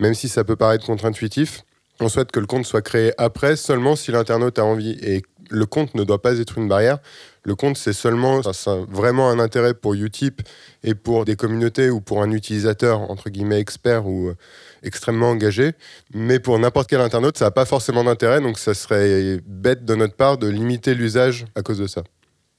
même 0.00 0.14
si 0.14 0.30
ça 0.30 0.44
peut 0.44 0.56
paraître 0.56 0.86
contre-intuitif. 0.86 1.62
On 2.00 2.08
souhaite 2.08 2.32
que 2.32 2.40
le 2.40 2.46
compte 2.46 2.64
soit 2.64 2.82
créé 2.82 3.12
après, 3.18 3.54
seulement 3.54 3.96
si 3.96 4.12
l'internaute 4.12 4.58
a 4.58 4.64
envie. 4.64 4.98
Et 5.02 5.22
le 5.50 5.66
compte 5.66 5.94
ne 5.94 6.02
doit 6.02 6.22
pas 6.22 6.38
être 6.38 6.58
une 6.58 6.68
barrière. 6.68 6.98
Le 7.44 7.56
compte, 7.56 7.76
c'est 7.76 7.92
seulement 7.92 8.42
ça, 8.42 8.52
ça 8.52 8.76
vraiment 8.88 9.28
un 9.28 9.40
intérêt 9.40 9.74
pour 9.74 9.94
Utip 9.94 10.42
et 10.84 10.94
pour 10.94 11.24
des 11.24 11.34
communautés 11.34 11.90
ou 11.90 12.00
pour 12.00 12.22
un 12.22 12.30
utilisateur, 12.30 13.00
entre 13.10 13.30
guillemets, 13.30 13.58
expert 13.58 14.06
ou 14.06 14.28
euh, 14.28 14.36
extrêmement 14.84 15.30
engagé. 15.30 15.72
Mais 16.14 16.38
pour 16.38 16.56
n'importe 16.58 16.88
quel 16.88 17.00
internaute, 17.00 17.36
ça 17.36 17.46
n'a 17.46 17.50
pas 17.50 17.64
forcément 17.64 18.04
d'intérêt. 18.04 18.40
Donc, 18.40 18.58
ça 18.58 18.74
serait 18.74 19.40
bête 19.44 19.84
de 19.84 19.94
notre 19.96 20.14
part 20.14 20.38
de 20.38 20.46
limiter 20.46 20.94
l'usage 20.94 21.46
à 21.56 21.62
cause 21.62 21.78
de 21.78 21.88
ça. 21.88 22.04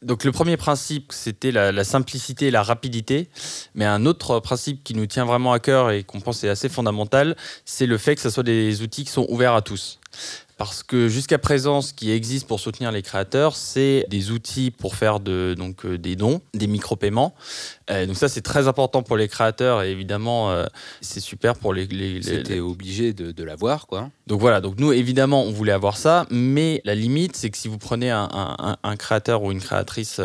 Donc 0.03 0.25
le 0.25 0.33
premier 0.33 0.57
principe, 0.57 1.13
c'était 1.13 1.51
la, 1.51 1.71
la 1.71 1.83
simplicité 1.85 2.47
et 2.47 2.51
la 2.51 2.61
rapidité. 2.61 3.29
Mais 3.73 3.85
un 3.85 4.05
autre 4.05 4.41
principe 4.41 4.83
qui 4.83 4.95
nous 4.95 5.05
tient 5.05 5.23
vraiment 5.23 5.53
à 5.53 5.59
cœur 5.59 5.91
et 5.91 6.03
qu'on 6.03 6.19
pense 6.19 6.43
est 6.43 6.49
assez 6.49 6.67
fondamental, 6.67 7.37
c'est 7.63 7.85
le 7.85 7.97
fait 7.97 8.15
que 8.15 8.21
ce 8.21 8.29
soit 8.29 8.43
des 8.43 8.81
outils 8.81 9.05
qui 9.05 9.11
sont 9.11 9.25
ouverts 9.29 9.53
à 9.53 9.61
tous. 9.61 9.99
Parce 10.57 10.83
que 10.83 11.09
jusqu'à 11.09 11.39
présent, 11.39 11.81
ce 11.81 11.93
qui 11.93 12.11
existe 12.11 12.47
pour 12.47 12.59
soutenir 12.59 12.91
les 12.91 13.01
créateurs, 13.01 13.55
c'est 13.55 14.05
des 14.09 14.31
outils 14.31 14.69
pour 14.71 14.95
faire 14.95 15.19
de, 15.19 15.55
donc, 15.57 15.85
euh, 15.85 15.97
des 15.97 16.15
dons, 16.15 16.41
des 16.53 16.67
micro-paiements. 16.67 17.33
Euh, 17.89 18.05
donc 18.05 18.15
ça, 18.17 18.29
c'est 18.29 18.41
très 18.41 18.67
important 18.67 19.01
pour 19.03 19.17
les 19.17 19.27
créateurs 19.27 19.81
et 19.81 19.91
évidemment, 19.91 20.51
euh, 20.51 20.65
c'est 21.01 21.19
super 21.19 21.55
pour 21.55 21.73
les... 21.73 21.87
les- 21.87 22.13
les- 22.19 22.21
C'était 22.23 22.59
obligé 22.59 23.13
de, 23.13 23.31
de 23.31 23.43
l'avoir, 23.43 23.87
quoi. 23.87 24.09
donc 24.27 24.39
voilà, 24.39 24.61
donc 24.61 24.75
nous 24.79 24.93
évidemment 24.93 25.43
on 25.43 25.51
voulait 25.51 25.71
avoir 25.73 25.97
ça, 25.97 26.25
mais 26.29 26.81
la 26.85 26.95
limite 26.95 27.35
c'est 27.35 27.49
que 27.49 27.57
si 27.57 27.67
vous 27.67 27.77
prenez 27.77 28.09
un, 28.11 28.29
un- 28.31 28.55
un- 28.59 28.77
un 28.83 28.95
créateur 28.95 29.43
ou 29.43 29.51
une 29.51 29.59
créatrice 29.59 30.21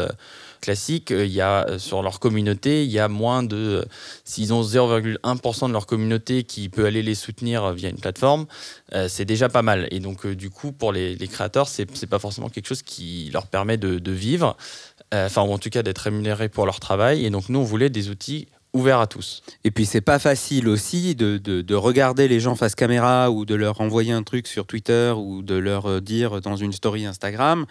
euh, 0.59 0.61
classique, 0.61 1.11
euh, 1.13 1.25
il 1.25 1.33
y 1.33 1.41
a 1.41 1.67
euh, 1.69 1.79
sur 1.79 2.03
leur 2.03 2.21
communauté, 2.21 2.85
il 2.85 2.91
y 2.91 2.99
a 2.99 3.09
moins 3.09 3.43
de, 3.43 3.57
euh, 3.57 3.85
s'ils 4.25 4.53
ont 4.53 4.63
0,1% 4.63 5.69
de 5.69 5.73
leur 5.73 5.87
communauté 5.87 6.45
qui 6.45 6.69
peut 6.69 6.85
aller 6.87 7.03
les 7.03 7.15
soutenir 7.15 7.73
via 7.73 7.89
une 7.89 7.99
plateforme, 7.99 8.47
c'est 9.09 9.25
déjà 9.25 9.49
pas 9.49 9.63
mal. 9.63 9.89
Et 9.91 10.01
donc 10.01 10.27
du 10.27 10.51
coup 10.51 10.73
pour 10.73 10.93
les, 10.93 11.15
les 11.15 11.29
créateurs, 11.29 11.69
c'est 11.69 11.87
pas 12.07 12.19
forcément 12.19 12.49
quelque 12.49 12.67
chose 12.67 12.83
qui 12.83 13.31
leur 13.33 13.47
permet 13.47 13.77
de, 13.77 14.11
vivre, 14.13 14.57
enfin 15.13 15.43
ou 15.43 15.53
en 15.53 15.59
tout 15.59 15.71
cas 15.71 15.83
d'être 15.83 15.99
rémunérés 15.99 16.49
pour 16.49 16.67
leur 16.67 16.81
travail. 16.81 17.25
Et 17.25 17.31
donc 17.31 17.49
nous 17.49 17.59
on 17.61 17.65
voulait 17.65 17.91
des 17.91 18.09
outils 18.11 18.49
ouverts 18.73 19.01
à 19.01 19.07
tous. 19.07 19.43
Et 19.65 19.71
puis 19.71 19.87
c'est 19.87 20.01
pas 20.01 20.19
facile 20.19 20.69
aussi 20.69 21.15
de, 21.15 21.39
de- 21.39 21.63
de 21.63 21.75
regarder 21.75 22.29
les 22.29 22.41
gens 22.41 22.55
face 22.55 22.75
caméra 22.75 23.31
ou 23.31 23.45
de 23.45 23.55
leur 23.55 23.81
envoyer 23.81 24.13
un 24.13 24.23
truc 24.23 24.47
sur 24.47 24.67
Twitter 24.67 25.13
ou 25.17 25.43
de 25.43 25.55
leur 25.55 26.01
dire 26.03 26.41
dans 26.41 26.57
une 26.57 26.73
story 26.73 27.07
Instagram 27.07 27.67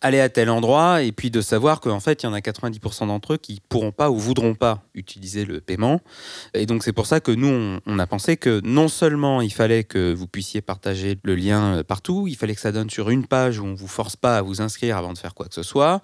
allez 0.00 0.20
à 0.20 0.28
tel 0.28 0.50
endroit 0.50 1.02
et 1.02 1.12
puis 1.12 1.30
de 1.30 1.40
savoir 1.40 1.80
qu'en 1.80 2.00
fait 2.00 2.22
il 2.22 2.26
y 2.26 2.28
en 2.28 2.32
a 2.32 2.40
90% 2.40 3.08
d'entre 3.08 3.34
eux 3.34 3.36
qui 3.36 3.60
pourront 3.68 3.92
pas 3.92 4.10
ou 4.10 4.18
voudront 4.18 4.54
pas 4.54 4.82
utiliser 4.94 5.44
le 5.44 5.60
paiement. 5.60 6.00
Et 6.54 6.66
donc 6.66 6.84
c'est 6.84 6.92
pour 6.92 7.06
ça 7.06 7.20
que 7.20 7.32
nous 7.32 7.48
on, 7.48 7.80
on 7.86 7.98
a 7.98 8.06
pensé 8.06 8.36
que 8.36 8.60
non 8.64 8.88
seulement 8.88 9.40
il 9.40 9.52
fallait 9.52 9.84
que 9.84 10.12
vous 10.12 10.26
puissiez 10.26 10.60
partager 10.60 11.18
le 11.24 11.34
lien 11.34 11.78
euh, 11.78 11.82
partout, 11.82 12.26
il 12.28 12.36
fallait 12.36 12.54
que 12.54 12.60
ça 12.60 12.72
donne 12.72 12.90
sur 12.90 13.10
une 13.10 13.26
page 13.26 13.58
où 13.58 13.64
on 13.64 13.74
vous 13.74 13.88
force 13.88 14.16
pas 14.16 14.38
à 14.38 14.42
vous 14.42 14.60
inscrire 14.60 14.96
avant 14.96 15.12
de 15.12 15.18
faire 15.18 15.34
quoi 15.34 15.46
que 15.46 15.54
ce 15.54 15.62
soit 15.62 16.00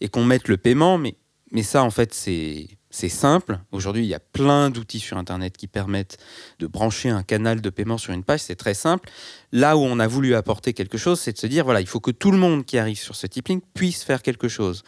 et 0.00 0.08
qu'on 0.08 0.24
mette 0.24 0.48
le 0.48 0.56
paiement 0.56 0.98
mais 0.98 1.16
mais 1.50 1.62
ça, 1.62 1.82
en 1.82 1.90
fait, 1.90 2.12
c'est 2.12 2.68
c'est 2.90 3.10
simple. 3.10 3.58
Aujourd'hui, 3.70 4.04
il 4.04 4.08
y 4.08 4.14
a 4.14 4.20
plein 4.20 4.70
d'outils 4.70 5.00
sur 5.00 5.18
Internet 5.18 5.56
qui 5.56 5.66
permettent 5.66 6.16
de 6.58 6.66
brancher 6.66 7.10
un 7.10 7.22
canal 7.22 7.60
de 7.60 7.70
paiement 7.70 7.98
sur 7.98 8.14
une 8.14 8.24
page. 8.24 8.40
C'est 8.40 8.56
très 8.56 8.74
simple. 8.74 9.10
Là 9.52 9.76
où 9.76 9.80
on 9.80 9.98
a 9.98 10.06
voulu 10.06 10.34
apporter 10.34 10.72
quelque 10.72 10.96
chose, 10.96 11.20
c'est 11.20 11.32
de 11.32 11.38
se 11.38 11.46
dire, 11.46 11.64
voilà, 11.64 11.82
il 11.82 11.86
faut 11.86 12.00
que 12.00 12.10
tout 12.10 12.30
le 12.30 12.38
monde 12.38 12.64
qui 12.64 12.78
arrive 12.78 12.98
sur 12.98 13.14
ce 13.14 13.26
link 13.48 13.62
puisse 13.74 14.04
faire 14.04 14.22
quelque 14.22 14.48
chose. 14.48 14.84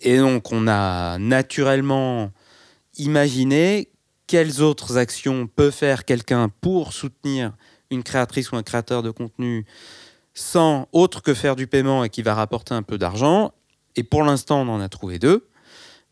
Et 0.00 0.18
donc, 0.18 0.52
on 0.52 0.66
a 0.68 1.18
naturellement 1.18 2.32
imaginé 2.96 3.90
quelles 4.26 4.62
autres 4.62 4.96
actions 4.96 5.46
peut 5.46 5.70
faire 5.70 6.04
quelqu'un 6.04 6.48
pour 6.60 6.92
soutenir 6.92 7.52
une 7.90 8.02
créatrice 8.02 8.52
ou 8.52 8.56
un 8.56 8.62
créateur 8.62 9.02
de 9.02 9.10
contenu 9.10 9.66
sans 10.34 10.88
autre 10.92 11.22
que 11.22 11.34
faire 11.34 11.56
du 11.56 11.66
paiement 11.66 12.04
et 12.04 12.10
qui 12.10 12.22
va 12.22 12.34
rapporter 12.34 12.74
un 12.74 12.82
peu 12.82 12.96
d'argent. 12.96 13.52
Et 13.96 14.02
pour 14.02 14.22
l'instant, 14.22 14.62
on 14.62 14.68
en 14.68 14.80
a 14.80 14.88
trouvé 14.88 15.18
deux. 15.18 15.48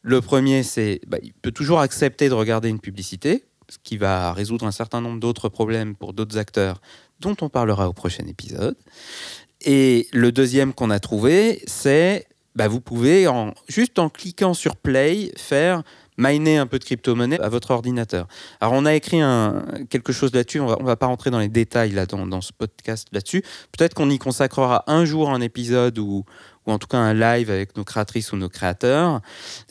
Le 0.07 0.21
premier, 0.21 0.63
c'est 0.63 1.01
bah, 1.09 1.19
il 1.21 1.33
peut 1.33 1.51
toujours 1.51 1.81
accepter 1.81 2.29
de 2.29 2.35
regarder 2.35 2.69
une 2.69 2.79
publicité, 2.79 3.43
ce 3.69 3.77
qui 3.83 3.97
va 3.97 4.33
résoudre 4.33 4.65
un 4.65 4.71
certain 4.71 5.01
nombre 5.01 5.19
d'autres 5.19 5.49
problèmes 5.49 5.97
pour 5.97 6.13
d'autres 6.13 6.39
acteurs 6.39 6.81
dont 7.19 7.35
on 7.41 7.49
parlera 7.49 7.89
au 7.89 7.93
prochain 7.93 8.25
épisode. 8.29 8.77
Et 9.63 10.07
le 10.13 10.31
deuxième 10.31 10.75
qu'on 10.75 10.91
a 10.91 11.01
trouvé, 11.01 11.61
c'est 11.67 12.29
bah, 12.55 12.69
vous 12.69 12.81
pouvez, 12.81 13.27
juste 13.67 13.99
en 13.99 14.09
cliquant 14.09 14.55
sur 14.55 14.77
Play, 14.77 15.33
faire 15.37 15.83
miner 16.19 16.57
un 16.59 16.69
peu 16.69 16.79
de 16.79 16.85
crypto-monnaie 16.85 17.41
à 17.41 17.49
votre 17.49 17.73
ordinateur. 17.73 18.29
Alors 18.61 18.75
on 18.75 18.87
a 18.87 18.95
écrit 18.95 19.21
quelque 19.91 20.13
chose 20.13 20.33
là-dessus, 20.33 20.61
on 20.61 20.69
on 20.81 20.85
va 20.85 20.97
pas 20.97 21.07
rentrer 21.07 21.31
dans 21.31 21.41
les 21.41 21.49
détails 21.49 21.91
là, 21.91 22.07
dans, 22.07 22.29
dans 22.29 22.41
ce 22.41 22.53
podcast 22.53 23.09
là-dessus. 23.11 23.43
Peut-être 23.77 23.95
qu'on 23.95 24.09
y 24.09 24.19
consacrera 24.19 24.85
un 24.87 25.05
jour 25.05 25.31
un 25.31 25.41
épisode 25.41 25.99
ou, 25.99 26.25
ou 26.67 26.73
en 26.73 26.79
tout 26.79 26.87
cas 26.87 26.99
un 26.99 27.15
live 27.15 27.51
avec 27.51 27.77
nos 27.77 27.85
créatrices 27.85 28.33
ou 28.33 28.37
nos 28.37 28.49
créateurs. 28.49 29.21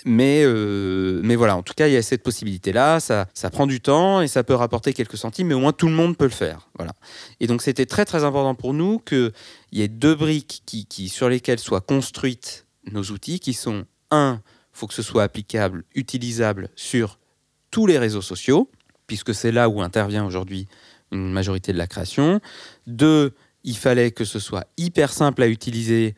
Mais, 0.06 0.44
euh, 0.44 1.20
mais 1.24 1.36
voilà, 1.36 1.58
en 1.58 1.64
tout 1.64 1.74
cas, 1.74 1.88
il 1.88 1.94
y 1.94 1.98
a 1.98 2.02
cette 2.02 2.24
possibilité-là. 2.24 3.00
Ça, 3.00 3.28
ça 3.34 3.50
prend 3.50 3.68
du 3.68 3.82
temps 3.82 4.22
et 4.22 4.28
ça 4.28 4.44
peut 4.44 4.56
rapporter 4.56 4.94
quelques 4.94 5.18
centimes, 5.18 5.48
mais 5.48 5.54
au 5.54 5.60
moins 5.60 5.74
tout 5.74 5.88
le 5.88 5.94
monde 5.94 6.18
peut 6.18 6.26
le 6.26 6.32
faire. 6.32 6.70
Voilà. 6.78 6.94
Et 7.40 7.48
donc, 7.48 7.62
c'était 7.62 7.86
très, 7.86 8.06
très 8.06 8.24
important 8.24 8.56
pour 8.56 8.74
nous 8.74 9.00
qu'il 9.00 9.32
y 9.72 9.82
ait 9.82 9.88
deux 9.88 10.16
briques 10.16 10.64
qui, 10.66 10.86
qui, 10.86 11.10
sur 11.10 11.30
lesquelles 11.30 11.60
soient 11.60 11.82
construites 11.82 12.66
nos 12.92 13.04
outils, 13.04 13.40
qui 13.40 13.54
sont, 13.54 13.86
un, 14.12 14.42
faut 14.72 14.88
que 14.88 14.94
ce 14.94 15.02
soit 15.02 15.24
applicable, 15.24 15.84
utilisable 15.96 16.70
sur 16.76 17.20
tous 17.72 17.88
les 17.88 17.98
réseaux 17.98 18.22
sociaux, 18.22 18.70
puisque 19.08 19.34
c'est 19.34 19.52
là 19.52 19.70
où 19.70 19.82
intervient 19.82 20.26
aujourd'hui 20.26 20.68
une 21.12 21.32
majorité 21.32 21.74
de 21.74 21.78
la 21.78 21.88
création. 21.88 22.40
Deux, 22.88 23.34
il 23.64 23.78
fallait 23.78 24.12
que 24.12 24.26
ce 24.26 24.40
soit 24.40 24.66
hyper 24.78 25.12
simple 25.12 25.44
à 25.44 25.48
utiliser, 25.48 26.16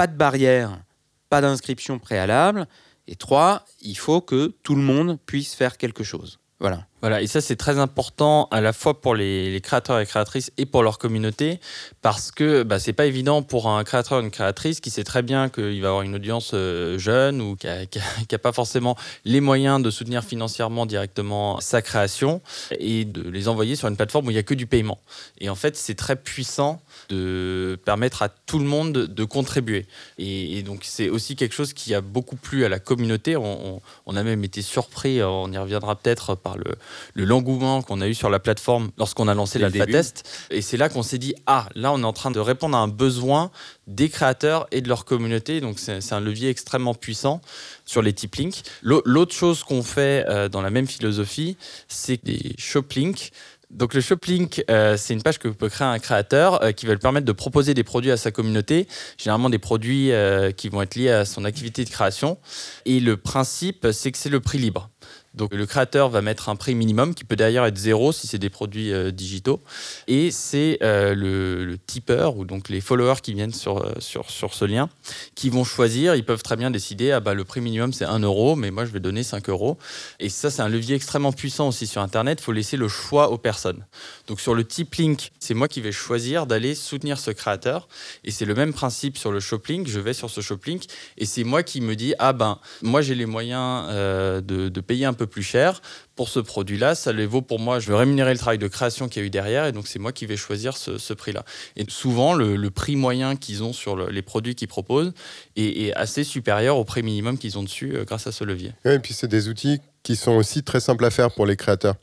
pas 0.00 0.06
de 0.06 0.16
barrière, 0.16 0.82
pas 1.28 1.42
d'inscription 1.42 1.98
préalable. 1.98 2.66
Et 3.06 3.16
trois, 3.16 3.66
il 3.82 3.98
faut 3.98 4.22
que 4.22 4.46
tout 4.62 4.74
le 4.74 4.80
monde 4.80 5.18
puisse 5.26 5.54
faire 5.54 5.76
quelque 5.76 6.04
chose. 6.04 6.40
Voilà. 6.58 6.86
Voilà, 7.00 7.22
et 7.22 7.26
ça 7.26 7.40
c'est 7.40 7.56
très 7.56 7.78
important 7.78 8.46
à 8.50 8.60
la 8.60 8.72
fois 8.72 9.00
pour 9.00 9.14
les, 9.14 9.58
créateurs 9.62 10.00
et 10.00 10.06
créatrices 10.06 10.52
et 10.58 10.66
pour 10.66 10.82
leur 10.82 10.98
communauté, 10.98 11.58
parce 12.02 12.30
que 12.30 12.62
bah, 12.62 12.78
c'est 12.78 12.92
pas 12.92 13.06
évident 13.06 13.42
pour 13.42 13.68
un 13.68 13.82
créateur 13.84 14.18
ou 14.18 14.22
une 14.22 14.30
créatrice 14.30 14.80
qui 14.80 14.90
sait 14.90 15.04
très 15.04 15.22
bien 15.22 15.48
qu'il 15.48 15.80
va 15.80 15.88
avoir 15.88 16.02
une 16.02 16.14
audience 16.14 16.50
euh, 16.52 16.98
jeune 16.98 17.40
ou 17.40 17.56
qui 17.56 17.66
n'a 17.66 18.38
pas 18.38 18.52
forcément 18.52 18.96
les 19.24 19.40
moyens 19.40 19.82
de 19.82 19.90
soutenir 19.90 20.24
financièrement 20.24 20.84
directement 20.84 21.58
sa 21.60 21.80
création 21.80 22.42
et 22.78 23.06
de 23.06 23.28
les 23.28 23.48
envoyer 23.48 23.76
sur 23.76 23.88
une 23.88 23.96
plateforme 23.96 24.26
où 24.26 24.30
il 24.30 24.34
n'y 24.34 24.40
a 24.40 24.42
que 24.42 24.54
du 24.54 24.66
paiement. 24.66 24.98
Et 25.38 25.48
en 25.48 25.54
fait, 25.54 25.76
c'est 25.76 25.94
très 25.94 26.16
puissant 26.16 26.82
de 27.08 27.78
permettre 27.84 28.22
à 28.22 28.28
tout 28.28 28.58
le 28.58 28.66
monde 28.66 28.92
de 28.92 29.24
contribuer. 29.24 29.86
Et, 30.18 30.62
donc 30.62 30.80
c'est 30.82 31.08
aussi 31.08 31.36
quelque 31.36 31.54
chose 31.54 31.72
qui 31.72 31.94
a 31.94 32.02
beaucoup 32.02 32.36
plu 32.36 32.64
à 32.64 32.68
la 32.68 32.78
communauté. 32.78 33.36
On, 33.36 33.80
on 34.04 34.16
a 34.16 34.22
même 34.22 34.44
été 34.44 34.60
surpris, 34.60 35.22
on 35.22 35.50
y 35.50 35.58
reviendra 35.58 35.96
peut-être 35.96 36.34
par 36.34 36.58
le 36.58 36.76
le 37.14 37.24
l'engouement 37.24 37.82
qu'on 37.82 38.00
a 38.00 38.08
eu 38.08 38.14
sur 38.14 38.30
la 38.30 38.38
plateforme 38.38 38.90
lorsqu'on 38.98 39.28
a 39.28 39.34
lancé 39.34 39.58
l'alpha 39.58 39.86
test. 39.86 40.28
Et 40.50 40.62
c'est 40.62 40.76
là 40.76 40.88
qu'on 40.88 41.02
s'est 41.02 41.18
dit, 41.18 41.34
ah, 41.46 41.68
là, 41.74 41.92
on 41.92 42.00
est 42.00 42.04
en 42.04 42.12
train 42.12 42.30
de 42.30 42.40
répondre 42.40 42.76
à 42.76 42.80
un 42.80 42.88
besoin 42.88 43.50
des 43.86 44.08
créateurs 44.08 44.66
et 44.72 44.80
de 44.80 44.88
leur 44.88 45.04
communauté. 45.04 45.60
Donc, 45.60 45.78
c'est 45.78 46.12
un 46.12 46.20
levier 46.20 46.48
extrêmement 46.48 46.94
puissant 46.94 47.40
sur 47.84 48.02
les 48.02 48.12
tip 48.12 48.34
links. 48.36 48.62
L'autre 48.82 49.34
chose 49.34 49.64
qu'on 49.64 49.82
fait 49.82 50.24
euh, 50.28 50.48
dans 50.48 50.62
la 50.62 50.70
même 50.70 50.86
philosophie, 50.86 51.56
c'est 51.88 52.24
des 52.24 52.54
shop 52.58 52.86
links. 52.96 53.32
Donc 53.70 53.94
le 53.94 54.00
Shoplink, 54.00 54.64
euh, 54.68 54.96
c'est 54.96 55.14
une 55.14 55.22
page 55.22 55.38
que 55.38 55.46
peut 55.46 55.68
créer 55.68 55.86
un 55.86 56.00
créateur 56.00 56.60
euh, 56.60 56.72
qui 56.72 56.86
va 56.86 56.92
lui 56.92 56.98
permettre 56.98 57.24
de 57.24 57.32
proposer 57.32 57.72
des 57.72 57.84
produits 57.84 58.10
à 58.10 58.16
sa 58.16 58.32
communauté, 58.32 58.88
généralement 59.16 59.48
des 59.48 59.60
produits 59.60 60.10
qui 60.56 60.68
vont 60.68 60.82
être 60.82 60.96
liés 60.96 61.10
à 61.10 61.24
son 61.24 61.44
activité 61.44 61.84
de 61.84 61.90
création. 61.90 62.38
Et 62.84 62.98
le 62.98 63.16
principe, 63.16 63.86
c'est 63.92 64.10
que 64.10 64.18
c'est 64.18 64.28
le 64.28 64.40
prix 64.40 64.58
libre. 64.58 64.89
Donc 65.34 65.54
le 65.54 65.64
créateur 65.64 66.08
va 66.08 66.22
mettre 66.22 66.48
un 66.48 66.56
prix 66.56 66.74
minimum 66.74 67.14
qui 67.14 67.22
peut 67.22 67.36
d'ailleurs 67.36 67.64
être 67.64 67.78
zéro 67.78 68.10
si 68.10 68.26
c'est 68.26 68.38
des 68.38 68.50
produits 68.50 68.92
euh, 68.92 69.12
digitaux. 69.12 69.60
Et 70.08 70.32
c'est 70.32 70.78
euh, 70.82 71.14
le, 71.14 71.78
tipeur 71.86 72.36
ou 72.36 72.44
donc 72.44 72.68
les 72.68 72.80
followers 72.80 73.20
qui 73.22 73.32
viennent 73.32 73.52
sur, 73.52 73.78
euh, 73.78 73.92
sur, 74.00 74.28
sur 74.28 74.54
ce 74.54 74.64
lien 74.64 74.88
qui 75.36 75.48
vont 75.48 75.62
choisir. 75.62 76.16
Ils 76.16 76.24
peuvent 76.24 76.42
très 76.42 76.56
bien 76.56 76.70
décider 76.70 77.12
ah 77.12 77.20
bah, 77.20 77.34
le 77.34 77.44
prix 77.44 77.60
minimum 77.60 77.92
c'est 77.92 78.04
1 78.04 78.18
euro, 78.20 78.56
mais 78.56 78.72
moi 78.72 78.84
je 78.84 78.90
vais 78.90 78.98
donner 78.98 79.22
5 79.22 79.48
euros. 79.48 79.78
Et 80.18 80.28
ça, 80.28 80.50
c'est 80.50 80.62
un 80.62 80.68
levier 80.68 80.96
extrêmement 80.96 81.32
puissant 81.32 81.68
aussi 81.68 81.86
sur 81.86 82.02
Internet. 82.02 82.40
Il 82.40 82.44
faut 82.44 82.52
laisser 82.52 82.76
le 82.76 82.88
choix 82.88 83.30
aux 83.30 83.38
personnes. 83.38 83.86
Donc 84.26 84.40
sur 84.40 84.54
le 84.54 84.64
tip 84.64 84.92
link, 84.96 85.30
c'est 85.38 85.54
moi 85.54 85.68
qui 85.68 85.80
vais 85.80 85.92
choisir 85.92 86.46
d'aller 86.46 86.74
soutenir 86.74 87.20
ce 87.20 87.30
créateur. 87.30 87.88
Et 88.24 88.32
c'est 88.32 88.44
le 88.46 88.54
même 88.54 88.72
principe 88.72 89.16
sur 89.16 89.30
le 89.30 89.38
shop 89.38 89.62
link. 89.68 89.86
Je 89.86 90.00
vais 90.00 90.12
sur 90.12 90.28
ce 90.28 90.40
shop 90.40 90.58
link 90.66 90.86
et 91.18 91.24
c'est 91.24 91.44
moi 91.44 91.62
qui 91.62 91.80
me 91.80 91.94
dis 91.94 92.14
ah 92.18 92.32
ben 92.32 92.58
moi 92.82 93.00
j'ai 93.00 93.14
les 93.14 93.26
moyens 93.26 93.88
de, 93.90 94.68
de 94.68 94.80
payer 94.80 95.04
un 95.04 95.14
peu 95.20 95.26
plus 95.26 95.42
cher. 95.42 95.82
Pour 96.16 96.30
ce 96.30 96.40
produit-là, 96.40 96.94
ça 96.94 97.12
les 97.12 97.26
vaut 97.26 97.42
pour 97.42 97.60
moi. 97.60 97.78
Je 97.78 97.88
veux 97.88 97.94
rémunérer 97.94 98.32
le 98.32 98.38
travail 98.38 98.56
de 98.56 98.68
création 98.68 99.06
qu'il 99.06 99.20
y 99.20 99.24
a 99.24 99.26
eu 99.26 99.30
derrière, 99.30 99.66
et 99.66 99.72
donc 99.72 99.86
c'est 99.86 99.98
moi 99.98 100.12
qui 100.12 100.24
vais 100.24 100.38
choisir 100.38 100.78
ce, 100.78 101.12
prix-là. 101.12 101.44
Et 101.76 101.84
souvent, 101.88 102.32
le, 102.32 102.70
prix 102.70 102.96
moyen 102.96 103.36
qu'ils 103.36 103.62
ont 103.62 103.74
sur 103.74 103.96
les 103.96 104.22
produits 104.22 104.54
qu'ils 104.54 104.68
proposent 104.68 105.12
est, 105.56 105.92
assez 105.94 106.24
supérieur 106.24 106.78
au 106.78 106.84
prix 106.84 107.02
minimum 107.02 107.36
qu'ils 107.36 107.58
ont 107.58 107.62
dessus 107.62 107.94
euh, 107.94 108.04
grâce 108.04 108.26
à 108.26 108.32
ce 108.32 108.44
levier. 108.44 108.72
et 108.86 108.98
puis 109.00 109.12
c'est 109.12 109.28
des 109.28 109.48
outils 109.48 109.80
qui 110.02 110.16
sont 110.16 110.32
aussi 110.32 110.62
très 110.62 110.80
simples 110.80 111.04
à 111.04 111.10
faire 111.10 111.30
pour 111.30 111.44
les 111.44 111.56
créateurs. 111.56 111.96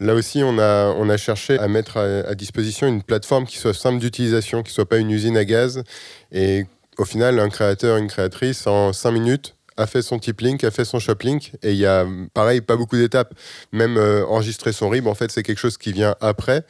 Là 0.00 0.14
aussi, 0.14 0.42
on 0.42 0.58
a, 0.58 1.16
cherché 1.16 1.56
à 1.58 1.68
mettre 1.68 1.98
à, 1.98 2.34
disposition 2.34 2.88
une 2.88 3.04
plateforme 3.04 3.46
qui 3.46 3.58
soit 3.58 3.74
simple 3.74 4.00
d'utilisation, 4.00 4.64
qui 4.64 4.72
soit 4.72 4.88
pas 4.88 4.98
une 4.98 5.12
usine 5.12 5.36
à 5.36 5.44
gaz. 5.44 5.84
Et 6.32 6.64
au 6.98 7.04
final, 7.04 7.38
un 7.38 7.50
créateur, 7.50 7.98
une 7.98 8.08
créatrice, 8.08 8.66
en 8.66 8.92
5 8.92 9.12
minutes, 9.12 9.54
a 9.76 9.86
fait 9.86 10.02
son 10.02 10.18
tip 10.18 10.40
link, 10.40 10.62
a 10.64 10.70
fait 10.70 10.84
son 10.84 10.98
shop 10.98 11.16
link, 11.22 11.52
et 11.62 11.72
il 11.72 11.78
y 11.78 11.86
a, 11.86 12.06
pareil, 12.32 12.60
pas 12.60 12.76
beaucoup 12.76 12.96
d'étapes. 12.96 13.34
Même 13.72 13.96
euh, 13.96 14.24
enregistrer 14.26 14.72
son 14.72 14.88
RIB, 14.88 15.06
en 15.06 15.14
fait, 15.14 15.30
c'est 15.30 15.42
quelque 15.42 15.58
chose 15.58 15.78
qui 15.78 15.92
vient 15.92 16.14
après. 16.20 16.64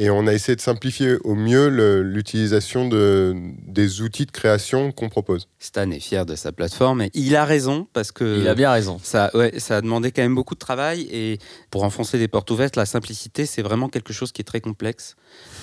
Et 0.00 0.10
on 0.10 0.28
a 0.28 0.32
essayé 0.32 0.54
de 0.54 0.60
simplifier 0.60 1.16
au 1.24 1.34
mieux 1.34 1.66
l'utilisation 2.02 2.88
de, 2.88 3.34
des 3.66 4.00
outils 4.00 4.26
de 4.26 4.30
création 4.30 4.92
qu'on 4.92 5.08
propose. 5.08 5.48
Stan 5.58 5.90
est 5.90 5.98
fier 5.98 6.24
de 6.24 6.36
sa 6.36 6.52
plateforme 6.52 7.02
et 7.02 7.10
il 7.14 7.34
a 7.34 7.44
raison 7.44 7.88
parce 7.92 8.12
que. 8.12 8.38
Il 8.38 8.46
a 8.46 8.54
bien 8.54 8.70
raison. 8.70 9.00
Ça, 9.02 9.32
ouais, 9.34 9.58
ça 9.58 9.78
a 9.78 9.80
demandé 9.80 10.12
quand 10.12 10.22
même 10.22 10.36
beaucoup 10.36 10.54
de 10.54 10.60
travail 10.60 11.08
et 11.10 11.40
pour 11.72 11.82
enfoncer 11.82 12.16
des 12.16 12.28
portes 12.28 12.48
ouvertes, 12.52 12.76
la 12.76 12.86
simplicité, 12.86 13.44
c'est 13.44 13.62
vraiment 13.62 13.88
quelque 13.88 14.12
chose 14.12 14.30
qui 14.30 14.40
est 14.40 14.44
très 14.44 14.60
complexe. 14.60 15.16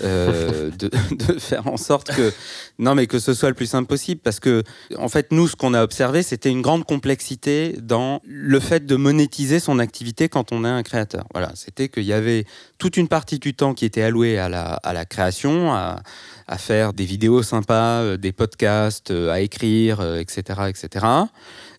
Euh, 0.04 0.70
de, 0.80 0.90
de, 0.90 1.40
faire 1.40 1.68
en 1.68 1.78
sorte 1.78 2.14
que. 2.14 2.34
Non, 2.78 2.94
mais 2.94 3.08
que 3.08 3.20
ce 3.20 3.34
soit 3.34 3.48
le 3.48 3.56
plus 3.56 3.68
simple 3.68 3.88
possible 3.88 4.20
parce 4.22 4.42
que, 4.42 4.64
en 4.98 5.08
fait, 5.08 5.32
nous, 5.32 5.48
ce 5.48 5.56
qu'on 5.56 5.74
a 5.74 5.82
observé, 5.82 6.24
c'était 6.24 6.50
une 6.50 6.62
grande 6.62 6.84
complexité 6.84 7.78
dans 7.82 8.22
le 8.26 8.60
fait 8.60 8.86
de 8.86 8.98
monétiser 8.98 9.62
son 9.62 9.80
activité 9.80 10.28
quand 10.28 10.52
on 10.52 10.66
est 10.66 10.70
un 10.70 10.84
créateur. 10.84 11.26
Voilà, 11.34 11.54
c'était 11.56 11.88
qu'il 11.88 12.04
y 12.04 12.12
avait 12.12 12.44
toute 12.78 12.98
une 12.98 13.08
partie 13.08 13.40
du 13.40 13.54
temps 13.54 13.74
qui 13.74 13.86
était 13.86 14.02
allouée 14.02 14.25
à 14.38 14.50
la, 14.50 15.06
création, 15.06 15.74
à, 15.74 16.02
à, 16.48 16.58
faire 16.58 16.94
des 16.94 17.06
vidéos 17.06 17.44
sympas, 17.44 18.02
euh, 18.02 18.18
des 18.18 18.32
podcasts, 18.32 19.12
euh, 19.12 19.32
à 19.32 19.40
écrire, 19.42 20.02
etc., 20.18 20.44
euh, 20.60 20.68
etc. 20.68 21.06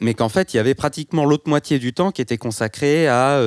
Mais 0.00 0.14
qu'en 0.14 0.28
fait, 0.28 0.54
il 0.54 0.58
y 0.58 0.60
avait 0.60 0.74
pratiquement 0.74 1.24
l'autre 1.24 1.48
moitié 1.48 1.78
du 1.78 1.92
temps 1.92 2.10
qui 2.10 2.22
était 2.22 2.36
consacré 2.36 3.08
à 3.08 3.40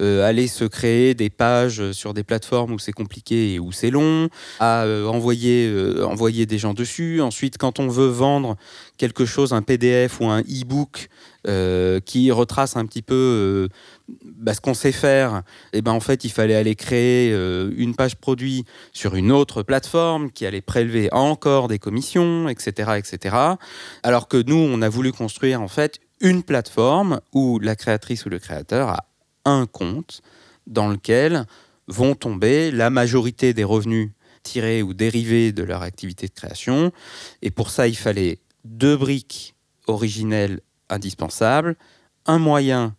aller 0.00 0.48
se 0.48 0.64
créer 0.64 1.14
des 1.14 1.30
pages 1.30 1.92
sur 1.92 2.12
des 2.12 2.24
plateformes 2.24 2.72
où 2.72 2.78
c'est 2.80 2.92
compliqué 2.92 3.54
et 3.54 3.58
où 3.60 3.70
c'est 3.70 3.90
long, 3.90 4.28
à 4.58 4.84
envoyer, 5.06 5.72
envoyer 6.02 6.44
des 6.44 6.58
gens 6.58 6.74
dessus. 6.74 7.20
Ensuite, 7.20 7.56
quand 7.56 7.78
on 7.78 7.86
veut 7.86 8.08
vendre 8.08 8.56
quelque 8.96 9.24
chose, 9.24 9.52
un 9.52 9.62
PDF 9.62 10.20
ou 10.20 10.26
un 10.26 10.40
e-book 10.40 11.08
qui 11.44 12.30
retrace 12.30 12.76
un 12.76 12.86
petit 12.86 13.02
peu 13.02 13.68
bah, 14.42 14.54
ce 14.54 14.60
qu'on 14.60 14.74
sait 14.74 14.92
faire, 14.92 15.42
et 15.72 15.78
eh 15.78 15.82
ben 15.82 15.92
en 15.92 16.00
fait, 16.00 16.24
il 16.24 16.30
fallait 16.30 16.54
aller 16.54 16.74
créer 16.74 17.32
euh, 17.32 17.72
une 17.76 17.94
page 17.94 18.16
produit 18.16 18.64
sur 18.92 19.14
une 19.14 19.30
autre 19.30 19.62
plateforme 19.62 20.30
qui 20.30 20.46
allait 20.46 20.60
prélever 20.60 21.08
encore 21.12 21.68
des 21.68 21.78
commissions, 21.78 22.48
etc., 22.48 22.92
etc. 22.98 23.36
Alors 24.02 24.28
que 24.28 24.42
nous, 24.42 24.56
on 24.56 24.82
a 24.82 24.88
voulu 24.88 25.12
construire 25.12 25.62
en 25.62 25.68
fait 25.68 26.00
une 26.20 26.42
plateforme 26.42 27.20
où 27.32 27.58
la 27.58 27.76
créatrice 27.76 28.26
ou 28.26 28.28
le 28.28 28.38
créateur 28.38 28.88
a 28.88 29.06
un 29.44 29.66
compte 29.66 30.22
dans 30.66 30.88
lequel 30.88 31.46
vont 31.88 32.14
tomber 32.14 32.70
la 32.70 32.90
majorité 32.90 33.54
des 33.54 33.64
revenus 33.64 34.10
tirés 34.42 34.82
ou 34.82 34.94
dérivés 34.94 35.52
de 35.52 35.62
leur 35.62 35.82
activité 35.82 36.26
de 36.26 36.32
création. 36.32 36.92
Et 37.42 37.50
pour 37.50 37.70
ça, 37.70 37.88
il 37.88 37.96
fallait 37.96 38.40
deux 38.64 38.96
briques 38.96 39.54
originelles 39.86 40.60
indispensables, 40.92 41.76
un 42.26 42.38
moyen 42.38 42.94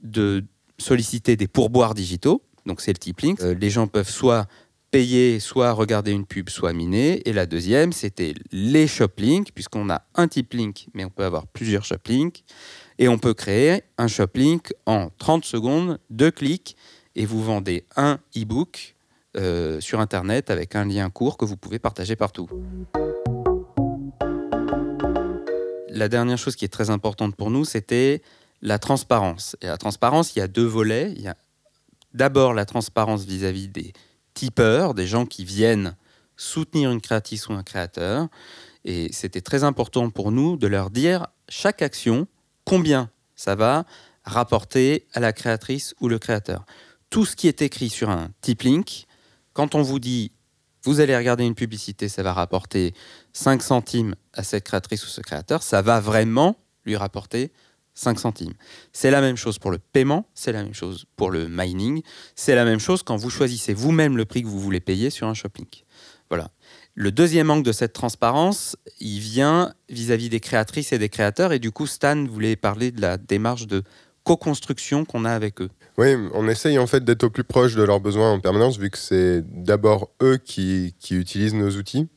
de 0.00 0.44
solliciter 0.78 1.36
des 1.36 1.46
pourboires 1.46 1.94
digitaux, 1.94 2.42
donc 2.66 2.80
c'est 2.80 2.92
le 2.92 2.98
tip 2.98 3.20
link. 3.20 3.40
Euh, 3.40 3.54
les 3.54 3.70
gens 3.70 3.86
peuvent 3.86 4.08
soit 4.08 4.46
payer, 4.90 5.40
soit 5.40 5.72
regarder 5.72 6.12
une 6.12 6.24
pub, 6.24 6.48
soit 6.48 6.72
miner. 6.72 7.28
Et 7.28 7.32
la 7.32 7.46
deuxième, 7.46 7.92
c'était 7.92 8.34
les 8.52 8.86
shop 8.86 9.08
links, 9.18 9.50
puisqu'on 9.52 9.90
a 9.90 10.02
un 10.14 10.28
tip 10.28 10.52
link, 10.52 10.86
mais 10.94 11.04
on 11.04 11.10
peut 11.10 11.24
avoir 11.24 11.46
plusieurs 11.48 11.84
shop 11.84 11.96
links. 12.08 12.44
Et 12.98 13.08
on 13.08 13.18
peut 13.18 13.34
créer 13.34 13.82
un 13.98 14.06
shop 14.06 14.28
link 14.36 14.72
en 14.86 15.10
30 15.18 15.44
secondes, 15.44 15.98
deux 16.10 16.30
clics, 16.30 16.76
et 17.16 17.26
vous 17.26 17.42
vendez 17.42 17.84
un 17.96 18.20
e-book 18.36 18.94
euh, 19.36 19.80
sur 19.80 19.98
Internet 19.98 20.50
avec 20.50 20.76
un 20.76 20.84
lien 20.84 21.10
court 21.10 21.36
que 21.36 21.44
vous 21.44 21.56
pouvez 21.56 21.80
partager 21.80 22.14
partout. 22.14 22.48
La 25.94 26.08
dernière 26.08 26.38
chose 26.38 26.56
qui 26.56 26.64
est 26.64 26.68
très 26.68 26.90
importante 26.90 27.36
pour 27.36 27.50
nous, 27.50 27.64
c'était 27.64 28.20
la 28.62 28.80
transparence. 28.80 29.56
Et 29.60 29.66
la 29.66 29.78
transparence, 29.78 30.34
il 30.34 30.40
y 30.40 30.42
a 30.42 30.48
deux 30.48 30.64
volets. 30.64 31.12
Il 31.14 31.22
y 31.22 31.28
a 31.28 31.36
d'abord 32.12 32.52
la 32.52 32.64
transparence 32.64 33.24
vis-à-vis 33.24 33.68
des 33.68 33.92
tipeurs, 34.34 34.94
des 34.94 35.06
gens 35.06 35.24
qui 35.24 35.44
viennent 35.44 35.96
soutenir 36.36 36.90
une 36.90 37.00
créatrice 37.00 37.48
ou 37.48 37.52
un 37.52 37.62
créateur. 37.62 38.26
Et 38.84 39.12
c'était 39.12 39.40
très 39.40 39.62
important 39.62 40.10
pour 40.10 40.32
nous 40.32 40.56
de 40.56 40.66
leur 40.66 40.90
dire 40.90 41.28
chaque 41.48 41.80
action, 41.80 42.26
combien 42.64 43.08
ça 43.36 43.54
va 43.54 43.84
rapporter 44.24 45.06
à 45.12 45.20
la 45.20 45.32
créatrice 45.32 45.94
ou 46.00 46.08
le 46.08 46.18
créateur. 46.18 46.66
Tout 47.08 47.24
ce 47.24 47.36
qui 47.36 47.46
est 47.46 47.62
écrit 47.62 47.88
sur 47.88 48.10
un 48.10 48.30
tip 48.40 48.62
link, 48.62 49.06
quand 49.52 49.76
on 49.76 49.82
vous 49.82 50.00
dit 50.00 50.32
vous 50.84 51.00
allez 51.00 51.16
regarder 51.16 51.44
une 51.44 51.54
publicité, 51.54 52.08
ça 52.08 52.22
va 52.22 52.32
rapporter 52.32 52.94
5 53.32 53.62
centimes 53.62 54.14
à 54.32 54.42
cette 54.42 54.64
créatrice 54.64 55.04
ou 55.04 55.08
ce 55.08 55.20
créateur, 55.20 55.62
ça 55.62 55.82
va 55.82 55.98
vraiment 55.98 56.56
lui 56.84 56.96
rapporter 56.96 57.50
5 57.94 58.18
centimes. 58.18 58.54
C'est 58.92 59.10
la 59.10 59.20
même 59.20 59.36
chose 59.36 59.58
pour 59.58 59.70
le 59.70 59.78
paiement, 59.78 60.26
c'est 60.34 60.52
la 60.52 60.62
même 60.62 60.74
chose 60.74 61.06
pour 61.16 61.30
le 61.30 61.48
mining, 61.48 62.02
c'est 62.34 62.54
la 62.54 62.64
même 62.64 62.80
chose 62.80 63.02
quand 63.02 63.16
vous 63.16 63.30
choisissez 63.30 63.72
vous-même 63.72 64.16
le 64.16 64.24
prix 64.24 64.42
que 64.42 64.48
vous 64.48 64.60
voulez 64.60 64.80
payer 64.80 65.10
sur 65.10 65.26
un 65.26 65.34
shopping. 65.34 65.66
Voilà. 66.28 66.50
Le 66.94 67.10
deuxième 67.10 67.50
angle 67.50 67.64
de 67.64 67.72
cette 67.72 67.92
transparence, 67.92 68.76
il 69.00 69.18
vient 69.18 69.72
vis-à-vis 69.88 70.28
des 70.28 70.40
créatrices 70.40 70.92
et 70.92 70.98
des 70.98 71.08
créateurs. 71.08 71.52
Et 71.52 71.58
du 71.58 71.70
coup, 71.72 71.86
Stan 71.86 72.24
voulait 72.24 72.56
parler 72.56 72.92
de 72.92 73.00
la 73.00 73.18
démarche 73.18 73.66
de 73.66 73.82
co-construction 74.24 75.04
qu'on 75.04 75.24
a 75.24 75.30
avec 75.30 75.60
eux. 75.60 75.70
Oui, 75.96 76.16
on 76.32 76.48
essaye 76.48 76.78
en 76.78 76.86
fait 76.86 77.04
d'être 77.04 77.24
au 77.24 77.30
plus 77.30 77.44
proche 77.44 77.74
de 77.74 77.82
leurs 77.82 78.00
besoins 78.00 78.32
en 78.32 78.40
permanence, 78.40 78.78
vu 78.78 78.90
que 78.90 78.98
c'est 78.98 79.42
d'abord 79.46 80.10
eux 80.22 80.38
qui, 80.38 80.94
qui, 80.98 81.14
utilisent 81.14 81.54
nos 81.54 81.70
outils. 81.70 82.08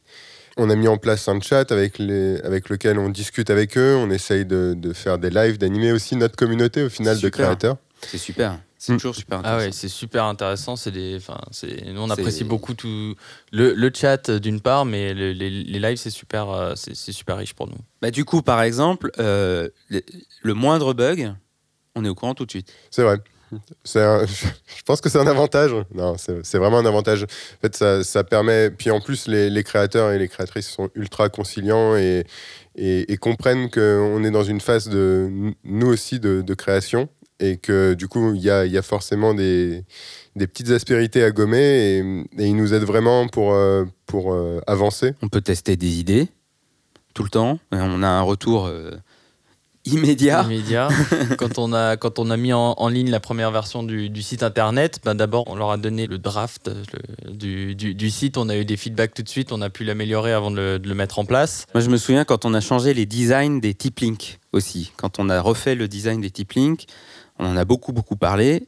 On 0.58 0.72
a 0.72 0.76
mis 0.76 0.88
en 0.88 0.98
place 0.98 1.28
un 1.28 1.40
chat 1.40 1.72
avec, 1.72 2.00
les, 2.00 2.42
avec 2.42 2.70
lequel 2.70 2.98
on 2.98 3.10
discute 3.10 3.52
avec 3.52 3.78
eux, 3.78 3.96
on 3.96 4.10
essaye 4.10 4.46
de, 4.46 4.74
de 4.76 4.94
faire 4.94 5.20
des 5.20 5.30
lives, 5.30 5.60
d'animer 5.60 5.92
aussi 5.92 6.16
notre 6.16 6.36
communauté 6.36 6.82
au 6.82 6.90
final 6.90 7.20
de 7.20 7.30
créateurs. 7.30 7.78
C'est 8.02 8.18
super. 8.18 8.58
C'est 8.78 8.94
mm. 8.94 8.98
toujours 8.98 9.16
super 9.16 9.40
intéressant. 9.40 9.60
Ah 9.60 9.66
ouais, 9.66 9.72
c'est 9.72 9.88
super 9.88 10.26
intéressant. 10.26 10.76
C'est 10.76 10.92
des, 10.92 11.20
c'est, 11.52 11.86
nous 11.92 12.02
on 12.02 12.10
apprécie 12.10 12.44
beaucoup 12.44 12.74
tout 12.74 13.16
le, 13.52 13.74
le 13.74 13.92
chat 13.94 14.30
d'une 14.32 14.62
part, 14.62 14.86
mais 14.86 15.14
les, 15.14 15.34
les, 15.34 15.80
lives 15.80 15.98
c'est 15.98 16.12
super, 16.12 16.50
euh, 16.50 16.74
c'est, 16.76 16.96
super 16.96 17.38
riche 17.38 17.54
pour 17.54 17.68
nous. 17.68 17.78
Bah 18.02 18.12
du 18.12 18.26
coup, 18.26 18.42
par 18.42 18.62
exemple, 18.62 19.12
euh, 19.20 19.70
le, 19.90 20.54
moindre 20.54 20.94
bug, 20.94 21.34
on 21.98 22.06
est 22.06 22.10
au 22.10 22.16
courant 22.16 22.34
tout 22.34 22.46
de 22.46 22.52
suite. 22.52 22.72
C'est 22.92 23.04
vrai. 23.04 23.18
C'est 23.84 24.02
je 24.28 24.84
pense 24.86 25.02
que 25.02 25.10
c'est 25.10 25.20
un 25.20 25.28
avantage. 25.28 25.72
Non, 25.94 26.16
c'est 26.18 26.58
vraiment 26.58 26.80
un 26.80 26.86
avantage. 26.86 27.24
En 27.24 27.62
fait, 27.62 27.76
ça, 27.76 28.04
ça 28.04 28.24
permet. 28.24 28.70
Puis 28.70 28.92
en 28.92 29.00
plus, 29.00 29.28
les, 29.28 29.50
les, 29.50 29.64
créateurs 29.64 30.12
et 30.12 30.20
les 30.20 30.28
créatrices 30.28 30.70
sont 30.70 30.90
ultra 30.96 31.30
conciliants 31.30 31.96
et, 31.96 32.26
et, 32.76 33.12
et 33.12 33.18
comprennent 33.18 33.70
qu'on 33.70 34.24
est 34.24 34.32
dans 34.32 34.44
une 34.44 34.62
phase 34.62 34.90
de 34.90 35.54
nous 35.64 35.88
aussi 35.88 36.20
de, 36.20 36.42
de 36.42 36.54
création 36.54 37.10
et 37.40 37.58
que 37.58 37.94
du 37.94 38.08
coup, 38.08 38.34
il 38.34 38.42
y 38.42 38.50
a, 38.50 38.66
y 38.66 38.78
a, 38.78 38.82
forcément 38.82 39.34
des, 39.34 39.84
des, 40.36 40.48
petites 40.48 40.72
aspérités 40.72 41.24
à 41.24 41.32
gommer 41.32 41.60
et, 41.60 42.00
et 42.40 42.48
ils 42.48 42.56
nous 42.56 42.74
aident 42.74 42.84
vraiment 42.84 43.28
pour, 43.28 43.54
euh, 43.54 43.86
pour 44.06 44.34
euh, 44.34 44.60
avancer. 44.68 45.14
On 45.22 45.30
peut 45.30 45.42
tester 45.42 45.76
des 45.76 46.00
idées 46.00 46.28
tout 47.14 47.24
le 47.24 47.30
temps. 47.30 47.60
On 47.72 48.04
a 48.04 48.08
un 48.08 48.22
retour 48.22 48.68
euh, 48.68 48.92
immédiat. 49.94 50.44
immédiat. 50.44 50.90
quand, 51.38 51.58
on 51.60 51.74
a, 51.74 51.98
quand 51.98 52.20
on 52.20 52.30
a 52.30 52.38
mis 52.38 52.54
en, 52.54 52.74
en 52.78 52.88
ligne 52.88 53.10
la 53.10 53.20
première 53.20 53.52
version 53.52 53.84
du, 53.84 54.10
du 54.10 54.22
site 54.22 54.44
internet, 54.44 55.00
ben 55.04 55.16
d'abord 55.16 55.46
on 55.48 55.56
leur 55.56 55.72
a 55.72 55.78
donné 55.78 56.08
le 56.08 56.18
draft 56.18 56.70
du, 57.30 57.76
du, 57.76 57.96
du, 57.96 58.10
site, 58.10 58.38
on 58.38 58.50
a 58.50 58.58
eu 58.58 58.66
des 58.66 58.78
feedbacks 58.78 59.14
tout 59.14 59.24
de 59.24 59.30
suite, 59.30 59.52
on 59.52 59.62
a 59.62 59.70
pu 59.70 59.84
l'améliorer 59.84 60.34
avant 60.34 60.52
de 60.52 60.58
le, 60.58 60.80
de 60.80 60.88
le, 60.88 60.96
mettre 60.96 61.20
en 61.20 61.26
place. 61.26 61.66
Moi 61.74 61.82
je 61.82 61.90
me 61.90 61.98
souviens 61.98 62.26
quand 62.26 62.46
on 62.46 62.54
a 62.54 62.62
changé 62.62 62.94
les 62.94 63.06
designs 63.06 63.60
des 63.60 63.74
tip 63.74 64.00
links 64.00 64.40
aussi, 64.54 64.92
quand 64.98 65.20
on 65.20 65.30
a 65.30 65.42
refait 65.42 65.76
le 65.76 65.88
design 65.88 66.22
des 66.22 66.32
tip 66.32 66.54
links, 66.54 66.86
on 67.40 67.46
en 67.46 67.58
a 67.58 67.66
beaucoup, 67.66 67.94
beaucoup 67.94 68.16
parlé. 68.16 68.66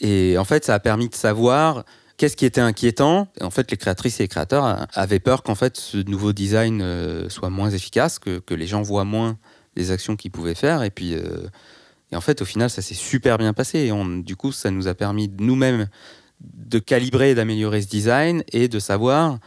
Et 0.00 0.36
en 0.38 0.44
fait, 0.44 0.64
ça 0.64 0.74
a 0.74 0.80
permis 0.80 1.08
de 1.08 1.14
savoir 1.14 1.84
qu'est-ce 2.16 2.36
qui 2.36 2.44
était 2.44 2.60
inquiétant. 2.60 3.28
En 3.40 3.50
fait, 3.50 3.70
les 3.70 3.76
créatrices 3.76 4.20
et 4.20 4.24
les 4.24 4.28
créateurs 4.28 4.86
avaient 4.92 5.20
peur 5.20 5.42
qu'en 5.42 5.54
fait, 5.54 5.76
ce 5.76 5.98
nouveau 5.98 6.32
design 6.32 6.80
euh, 6.82 7.28
soit 7.28 7.50
moins 7.50 7.70
efficace, 7.70 8.18
que, 8.18 8.38
que, 8.38 8.54
les 8.54 8.66
gens 8.66 8.82
voient 8.82 9.04
moins 9.04 9.38
les 9.76 9.90
actions 9.90 10.16
qu'ils 10.16 10.30
pouvaient 10.30 10.54
faire. 10.54 10.82
Et 10.82 10.90
puis, 10.90 11.14
euh, 11.14 11.48
et 12.10 12.16
en 12.16 12.20
fait, 12.20 12.42
au 12.42 12.44
final, 12.44 12.70
ça 12.70 12.82
s'est 12.82 12.94
super 12.94 13.38
bien 13.38 13.52
passé. 13.52 13.78
Et 13.78 14.22
du 14.22 14.36
coup, 14.36 14.52
ça 14.52 14.70
nous 14.70 14.86
a 14.86 14.94
permis 14.94 15.30
nous-mêmes 15.38 15.88
de 16.40 16.78
calibrer 16.78 17.30
et 17.30 17.34
d'améliorer 17.34 17.82
ce 17.82 17.88
design 17.88 18.42
et 18.52 18.68
de 18.68 18.78
savoir, 18.78 19.38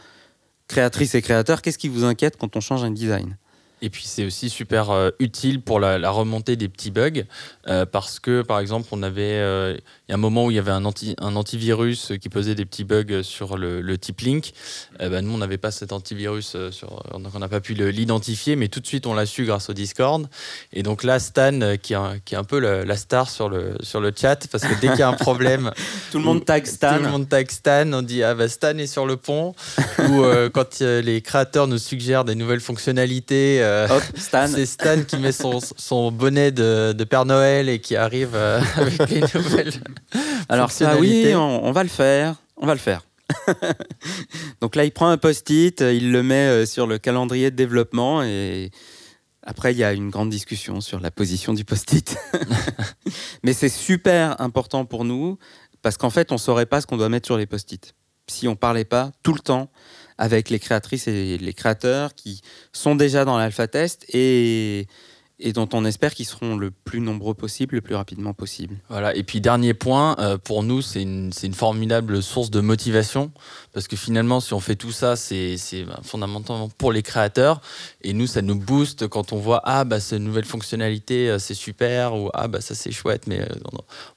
créatrices 0.66 1.14
et 1.14 1.22
créateurs, 1.22 1.62
qu'est-ce 1.62 1.78
qui 1.78 1.88
vous 1.88 2.04
inquiète 2.04 2.36
quand 2.36 2.56
on 2.56 2.60
change 2.60 2.82
un 2.82 2.90
design? 2.90 3.36
Et 3.82 3.90
puis 3.90 4.04
c'est 4.06 4.24
aussi 4.24 4.48
super 4.48 4.90
euh, 4.90 5.10
utile 5.18 5.60
pour 5.60 5.80
la, 5.80 5.98
la, 5.98 6.10
remontée 6.10 6.56
des 6.56 6.68
petits 6.68 6.90
bugs 6.90 7.24
euh, 7.68 7.84
parce 7.84 8.20
que 8.20 8.40
par 8.40 8.58
exemple 8.58 8.88
on 8.90 9.02
avait 9.02 9.34
euh, 9.34 9.76
il 10.08 10.12
y 10.12 10.12
a 10.12 10.14
un 10.14 10.20
moment 10.20 10.46
où 10.46 10.50
il 10.50 10.54
y 10.54 10.58
avait 10.58 10.70
un, 10.70 10.84
anti, 10.86 11.14
un 11.18 11.36
antivirus 11.36 12.12
qui 12.20 12.30
posait 12.30 12.54
des 12.54 12.64
petits 12.64 12.84
bugs 12.84 13.22
sur 13.22 13.58
le, 13.58 13.80
le 13.80 13.98
type 13.98 14.20
link. 14.20 14.52
Ben, 14.98 15.20
nous 15.20 15.32
on 15.32 15.38
n'avait 15.38 15.58
pas 15.58 15.70
cet 15.70 15.92
antivirus 15.92 16.56
sur, 16.70 17.02
donc 17.12 17.34
on 17.34 17.38
n'a 17.38 17.48
pas 17.48 17.60
pu 17.60 17.74
l'identifier 17.74 18.56
mais 18.56 18.68
tout 18.68 18.80
de 18.80 18.86
suite 18.86 19.06
on 19.06 19.14
l'a 19.14 19.26
su 19.26 19.44
grâce 19.44 19.68
au 19.68 19.72
Discord. 19.74 20.26
Et 20.72 20.82
donc 20.82 21.02
là 21.02 21.18
Stan 21.18 21.76
qui 21.82 21.92
est, 21.94 21.98
qui 22.24 22.34
est 22.34 22.38
un 22.38 22.44
peu 22.44 22.60
la, 22.60 22.84
la, 22.84 22.96
star 22.96 23.28
sur 23.28 23.48
le, 23.48 23.76
sur 23.80 24.00
le 24.00 24.12
chat 24.16 24.46
parce 24.50 24.64
que 24.64 24.80
dès 24.80 24.88
qu'il 24.88 25.00
y 25.00 25.02
a 25.02 25.08
un 25.08 25.14
problème 25.14 25.72
tout 26.12 26.18
le 26.18 26.24
monde 26.24 26.44
tag 26.44 26.66
Stan. 26.66 26.96
Tout 26.96 27.02
le 27.02 27.10
monde 27.10 27.28
tag 27.28 27.50
Stan. 27.50 27.92
On 27.92 28.02
dit 28.02 28.22
ah 28.22 28.34
bah 28.34 28.48
Stan 28.48 28.78
est 28.78 28.86
sur 28.86 29.06
le 29.06 29.16
pont 29.16 29.54
ou 29.98 30.24
quand 30.54 30.80
les 30.80 31.20
créateurs 31.20 31.66
nous 31.66 31.78
suggèrent 31.78 32.24
des 32.24 32.36
nouvelles 32.36 32.60
fonctionnalités 32.60 33.65
euh, 33.66 34.00
c'est 34.16 34.66
Stan 34.66 35.02
qui 35.02 35.16
met 35.18 35.32
son, 35.32 35.58
son 35.76 36.10
bonnet 36.12 36.52
de, 36.52 36.92
de, 36.92 37.04
Père 37.04 37.24
Noël 37.24 37.68
et 37.68 37.80
qui 37.80 37.96
arrive 37.96 38.32
euh, 38.34 38.60
avec 38.76 39.10
les 39.10 39.20
nouvelles. 39.20 39.72
Alors 40.48 40.70
ça, 40.70 40.96
oui, 40.98 41.32
on, 41.34 41.64
on, 41.64 41.72
va 41.72 41.82
le 41.82 41.88
faire. 41.88 42.36
On 42.56 42.66
va 42.66 42.74
le 42.74 42.80
faire. 42.80 43.02
Donc 44.60 44.76
là, 44.76 44.84
il 44.84 44.92
prend 44.92 45.08
un 45.08 45.18
post-it, 45.18 45.80
il 45.80 46.12
le 46.12 46.22
met 46.22 46.46
euh, 46.46 46.66
sur 46.66 46.86
le 46.86 46.98
calendrier 46.98 47.50
de 47.50 47.56
développement 47.56 48.22
et 48.22 48.70
après, 49.42 49.72
il 49.72 49.78
y 49.78 49.84
a 49.84 49.92
une 49.92 50.10
grande 50.10 50.30
discussion 50.30 50.80
sur 50.80 51.00
la 51.00 51.10
position 51.10 51.54
du 51.54 51.64
post-it. 51.64 52.16
Mais 53.44 53.52
c'est 53.52 53.68
super 53.68 54.40
important 54.40 54.84
pour 54.84 55.04
nous 55.04 55.38
parce 55.82 55.96
qu'en 55.96 56.10
fait, 56.10 56.32
on 56.32 56.36
ne 56.36 56.40
saurait 56.40 56.66
pas 56.66 56.80
ce 56.80 56.86
qu'on 56.86 56.96
doit 56.96 57.08
mettre 57.08 57.26
sur 57.26 57.36
les 57.36 57.46
post-it 57.46 57.94
si 58.28 58.48
on 58.48 58.56
parlait 58.56 58.84
pas 58.84 59.12
tout 59.22 59.32
le 59.32 59.40
temps 59.40 59.70
avec 60.18 60.50
les 60.50 60.58
créatrices 60.58 61.08
et 61.08 61.38
les 61.38 61.52
créateurs 61.52 62.14
qui 62.14 62.40
sont 62.72 62.94
déjà 62.94 63.24
dans 63.24 63.38
l'alpha 63.38 63.66
test 63.66 64.06
et, 64.14 64.86
et 65.38 65.52
dont 65.52 65.68
on 65.74 65.84
espère 65.84 66.14
qu'ils 66.14 66.26
seront 66.26 66.56
le 66.56 66.70
plus 66.70 67.00
nombreux 67.00 67.34
possible, 67.34 67.74
le 67.74 67.80
plus 67.82 67.94
rapidement 67.94 68.32
possible. 68.32 68.76
Voilà. 68.88 69.14
Et 69.14 69.22
puis 69.22 69.42
dernier 69.42 69.74
point, 69.74 70.16
euh, 70.18 70.38
pour 70.38 70.62
nous, 70.62 70.80
c'est 70.80 71.02
une, 71.02 71.30
une, 71.42 71.54
formidable 71.54 72.22
source 72.22 72.50
de 72.50 72.60
motivation 72.60 73.30
parce 73.74 73.86
que 73.86 73.96
finalement, 73.96 74.40
si 74.40 74.54
on 74.54 74.60
fait 74.60 74.76
tout 74.76 74.92
ça, 74.92 75.14
c'est 75.14 75.56
bah, 75.86 76.00
fondamentalement 76.02 76.70
pour 76.70 76.90
les 76.90 77.02
créateurs 77.02 77.60
et 78.00 78.14
nous, 78.14 78.26
ça 78.26 78.40
nous 78.40 78.56
booste 78.58 79.08
quand 79.08 79.34
on 79.34 79.36
voit 79.36 79.60
ah 79.64 79.84
bah 79.84 80.00
cette 80.00 80.20
nouvelle 80.20 80.46
fonctionnalité, 80.46 81.28
euh, 81.28 81.38
c'est 81.38 81.54
super 81.54 82.14
ou 82.14 82.30
ah 82.32 82.48
bah 82.48 82.62
ça 82.62 82.74
c'est 82.74 82.92
chouette, 82.92 83.26
mais 83.26 83.40
euh, 83.40 83.46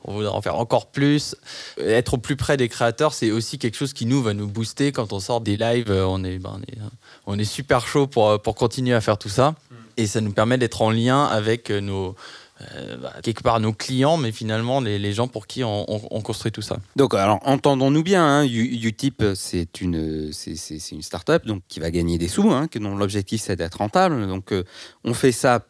on, 0.06 0.14
voudrait 0.14 0.32
en 0.32 0.42
faire 0.42 0.56
encore 0.56 0.90
plus. 0.90 1.36
Être 1.80 2.14
au 2.14 2.18
plus 2.18 2.38
près 2.38 2.56
des 2.56 2.70
créateurs, 2.70 3.14
c'est 3.14 3.32
aussi 3.32 3.60
quelque 3.60 3.76
chose 3.76 3.92
qui 3.92 4.06
nous 4.06 4.24
va 4.24 4.34
nous 4.34 4.48
booster 4.48 4.94
quand 4.94 5.12
on 5.12 5.20
sort 5.20 5.42
des 5.42 5.58
lives. 5.58 5.92
On 5.92 6.24
est, 6.24 6.40
bah, 6.40 6.54
on 6.56 6.62
est, 6.62 6.78
on 7.26 7.38
est 7.38 7.44
super 7.44 7.86
chaud 7.86 8.08
pour 8.08 8.42
pour 8.42 8.56
continuer 8.56 8.96
à 8.96 9.02
faire 9.02 9.18
tout 9.18 9.30
ça 9.30 9.56
et 10.00 10.08
ça 10.08 10.22
nous 10.22 10.32
permet 10.32 10.58
d'être 10.58 10.82
en 10.82 10.92
lien 10.92 11.26
avec 11.26 11.70
nos 11.70 12.16
euh, 12.62 12.98
bah, 12.98 13.14
quelque 13.24 13.42
part 13.42 13.60
nos 13.60 13.72
clients, 13.74 14.18
mais 14.18 14.32
finalement 14.32 14.82
les, 14.82 15.14
gens 15.14 15.28
pour 15.28 15.48
qui 15.48 15.64
on, 15.64 15.86
on, 15.90 16.02
on, 16.12 16.22
construit 16.22 16.52
tout 16.52 16.62
ça. 16.62 16.78
Donc, 16.96 17.14
alors 17.14 17.40
entendons-nous 17.44 18.04
bien, 18.04 18.26
hein, 18.26 18.46
Utip 18.46 19.24
c'est 19.36 19.82
une 19.82 20.32
c'est 20.34 20.92
une 20.92 21.02
startup 21.02 21.46
donc 21.46 21.62
qui 21.70 21.80
va 21.80 21.90
gagner 21.90 22.18
des 22.18 22.28
sous, 22.28 22.52
hein, 22.52 22.68
dont 22.76 22.96
l'objectif 22.96 23.42
c'est 23.42 23.56
d'être 23.56 23.76
rentable. 23.76 24.28
Donc, 24.28 24.52
euh, 24.52 24.64
on 25.04 25.14
fait 25.14 25.32
ça, 25.32 25.66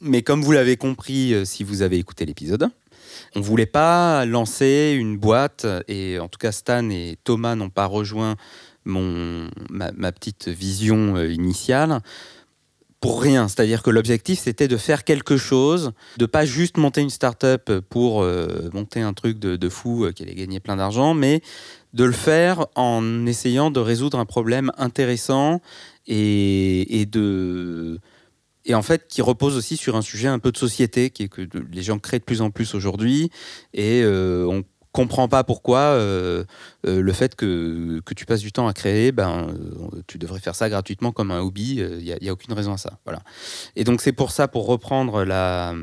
mais 0.00 0.22
comme 0.22 0.42
vous 0.42 0.52
l'avez 0.52 0.76
compris, 0.76 1.32
euh, 1.32 1.44
si 1.44 1.64
vous 1.64 1.82
avez 1.82 1.98
écouté 1.98 2.24
l'épisode. 2.24 2.68
On 3.34 3.40
voulait 3.40 3.66
pas 3.66 4.24
lancer 4.24 4.96
une 4.98 5.18
boîte 5.18 5.66
et 5.86 6.18
en 6.18 6.28
tout 6.28 6.38
cas 6.38 6.50
Stan 6.50 6.88
et 6.90 7.18
Thomas 7.24 7.54
n'ont 7.54 7.70
pas 7.70 7.86
rejoint 7.86 8.36
mon 8.84 9.48
ma, 9.70 10.12
petite 10.12 10.48
vision 10.48 11.16
euh, 11.16 11.32
initiale 11.32 12.00
pour 13.02 13.20
rien. 13.20 13.48
C'est-à-dire 13.48 13.82
que 13.82 13.90
l'objectif, 13.90 14.38
c'était 14.38 14.68
de 14.68 14.76
faire 14.78 15.02
quelque 15.04 15.36
chose, 15.36 15.92
de 16.18 16.24
pas 16.24 16.46
juste 16.46 16.78
monter 16.78 17.02
une 17.02 17.10
start-up 17.10 17.70
pour 17.90 18.22
euh, 18.22 18.70
monter 18.72 19.00
un 19.00 19.12
truc 19.12 19.38
de, 19.40 19.68
fou 19.68 20.04
euh, 20.04 20.12
qui 20.12 20.22
allait 20.22 20.36
gagner 20.36 20.60
plein 20.60 20.76
d'argent, 20.76 21.12
mais 21.12 21.42
de 21.92 22.04
le 22.04 22.12
faire 22.12 22.66
en 22.76 23.26
essayant 23.26 23.72
de 23.72 23.80
résoudre 23.80 24.20
un 24.20 24.24
problème 24.24 24.70
intéressant 24.78 25.60
et, 26.06 27.00
et 27.00 27.04
de 27.04 27.98
et 28.64 28.76
en 28.76 28.82
fait 28.82 29.08
qui 29.08 29.20
repose 29.20 29.56
aussi 29.56 29.76
sur 29.76 29.96
un 29.96 30.02
sujet 30.02 30.28
un 30.28 30.38
peu 30.38 30.52
de 30.52 30.56
société 30.56 31.10
qui 31.10 31.24
est 31.24 31.28
que 31.28 31.42
les 31.72 31.82
gens 31.82 31.98
créent 31.98 32.20
de 32.20 32.24
plus 32.24 32.40
en 32.40 32.50
plus 32.50 32.74
aujourd'hui 32.74 33.30
et 33.74 34.02
euh, 34.04 34.46
on 34.48 34.62
comprends 34.92 35.26
pas 35.26 35.42
pourquoi 35.42 35.78
euh, 35.78 36.44
euh, 36.86 37.00
le 37.00 37.12
fait 37.12 37.34
que, 37.34 38.00
que, 38.04 38.14
tu 38.14 38.26
passes 38.26 38.42
du 38.42 38.52
temps 38.52 38.68
à 38.68 38.74
créer, 38.74 39.10
ben, 39.10 39.48
euh, 39.48 40.02
tu 40.06 40.18
devrais 40.18 40.40
faire 40.40 40.54
ça 40.54 40.68
gratuitement 40.68 41.12
comme 41.12 41.30
un 41.30 41.40
hobby. 41.40 41.76
Il 41.76 42.04
n'y 42.04 42.12
a, 42.12 42.16
a, 42.30 42.32
aucune 42.32 42.52
raison 42.52 42.74
à 42.74 42.76
ça. 42.76 42.98
Voilà. 43.04 43.22
Et 43.74 43.84
donc 43.84 44.02
c'est 44.02 44.12
pour 44.12 44.30
ça, 44.30 44.48
pour 44.48 44.66
reprendre 44.66 45.24
la, 45.24 45.74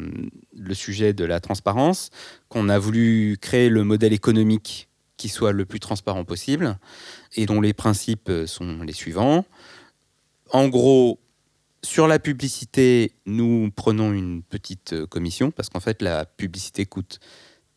le 0.56 0.74
sujet 0.74 1.14
de 1.14 1.26
la 1.26 1.40
transparence, 1.40 2.12
qu'on 2.48 2.70
a 2.70 2.78
voulu 2.78 3.38
créer 3.42 3.70
le 3.70 3.84
modèle 3.84 4.14
économique 4.14 4.88
qui 5.18 5.28
soit 5.28 5.52
le 5.52 5.66
plus 5.66 5.82
transparent 5.82 6.24
possible 6.24 6.78
et 7.36 7.46
dont 7.46 7.60
les 7.60 7.74
principes 7.74 8.32
sont 8.46 8.84
les 8.84 8.94
suivants. 8.94 9.44
En 10.52 10.70
gros, 10.70 11.20
sur 11.84 12.08
la 12.08 12.20
publicité, 12.20 13.12
nous 13.26 13.70
prenons 13.76 14.14
une 14.14 14.44
petite 14.44 15.06
commission 15.08 15.52
parce 15.52 15.70
qu'en 15.70 15.82
fait, 15.82 16.02
la 16.02 16.26
publicité 16.26 16.86
coûte 16.86 17.20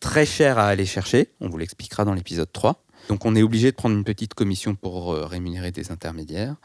très 0.03 0.25
cher 0.25 0.59
à 0.59 0.67
aller 0.67 0.85
chercher. 0.85 1.29
On 1.39 1.47
vous 1.47 1.57
l'expliquera 1.57 2.03
dans 2.03 2.13
l'épisode 2.13 2.51
3. 2.51 2.83
Donc 3.07 3.25
on 3.25 3.37
est 3.37 3.41
obligé 3.41 3.71
de 3.71 3.75
prendre 3.75 3.95
une 3.95 4.03
petite 4.03 4.33
commission 4.33 4.75
pour 4.75 5.13
euh, 5.13 5.25
rémunérer 5.25 5.71
des 5.71 5.91
intermédiaires. 5.91 6.57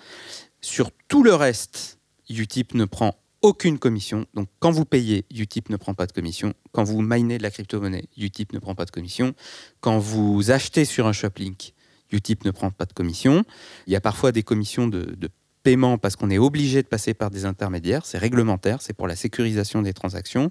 Sur 0.60 0.90
tout 1.06 1.22
le 1.22 1.34
reste, 1.34 2.00
Utip 2.28 2.74
ne 2.74 2.84
prend 2.84 3.14
aucune 3.40 3.78
commission. 3.78 4.26
Donc 4.34 4.48
quand 4.58 4.72
vous 4.72 4.84
payez, 4.84 5.24
Utip 5.30 5.70
ne 5.70 5.76
prend 5.76 5.94
pas 5.94 6.06
de 6.06 6.12
commission. 6.12 6.52
Quand 6.72 6.82
vous 6.82 7.00
minez 7.00 7.38
de 7.38 7.44
la 7.44 7.52
crypto-monnaie, 7.52 8.08
Utip 8.16 8.52
ne 8.52 8.58
prend 8.58 8.74
pas 8.74 8.84
de 8.84 8.90
commission. 8.90 9.34
Quand 9.80 10.00
vous 10.00 10.50
achetez 10.50 10.84
sur 10.84 11.06
un 11.06 11.12
shoplink, 11.12 11.74
Utip 12.10 12.44
ne 12.44 12.50
prend 12.50 12.72
pas 12.72 12.86
de 12.86 12.92
commission. 12.92 13.44
Il 13.86 13.92
y 13.92 13.96
a 13.96 14.00
parfois 14.00 14.32
des 14.32 14.42
commissions 14.42 14.88
de, 14.88 15.14
de 15.16 15.30
paiement 15.62 15.98
parce 15.98 16.16
qu'on 16.16 16.30
est 16.30 16.38
obligé 16.38 16.82
de 16.82 16.88
passer 16.88 17.14
par 17.14 17.30
des 17.30 17.44
intermédiaires. 17.44 18.04
C'est 18.04 18.18
réglementaire, 18.18 18.82
c'est 18.82 18.92
pour 18.92 19.06
la 19.06 19.16
sécurisation 19.16 19.82
des 19.82 19.92
transactions. 19.92 20.50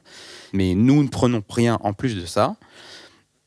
Mais 0.53 0.75
nous 0.75 1.03
ne 1.03 1.07
prenons 1.07 1.43
rien 1.49 1.77
en 1.81 1.93
plus 1.93 2.15
de 2.15 2.25
ça. 2.25 2.55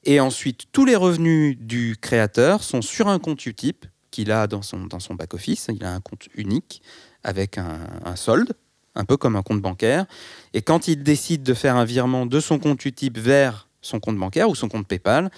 Et 0.05 0.21
ensuite, 0.21 0.65
tous 0.73 0.85
les 0.85 0.97
revenus 0.97 1.59
du 1.59 1.97
créateur 2.01 2.63
sont 2.63 2.83
sur 2.83 3.09
un 3.09 3.19
compte 3.19 3.45
Utip 3.45 3.87
qu'il 4.11 4.33
a 4.33 4.47
dans 4.47 4.63
son, 4.63 4.87
dans 4.87 5.01
son 5.01 5.15
back-office. 5.15 5.69
Il 5.75 5.85
a 5.85 5.93
un 5.93 6.01
compte 6.01 6.29
unique 6.35 6.83
avec 7.23 7.59
un, 7.59 8.17
solde, 8.17 8.55
un 8.95 9.05
peu 9.05 9.17
comme 9.17 9.37
un 9.37 9.43
compte 9.43 9.61
bancaire. 9.61 10.07
Et 10.55 10.63
quand 10.63 10.89
il 10.89 11.03
décide 11.03 11.43
de 11.43 11.55
faire 11.55 11.77
un 11.77 11.85
virement 11.85 12.27
de 12.27 12.41
son 12.41 12.59
compte 12.59 12.85
Utip 12.85 13.19
vers 13.19 13.69
son 13.83 14.01
compte 14.01 14.17
bancaire 14.17 14.49
ou 14.49 14.55
son 14.55 14.69
compte 14.69 14.87
PayPal, 14.87 15.31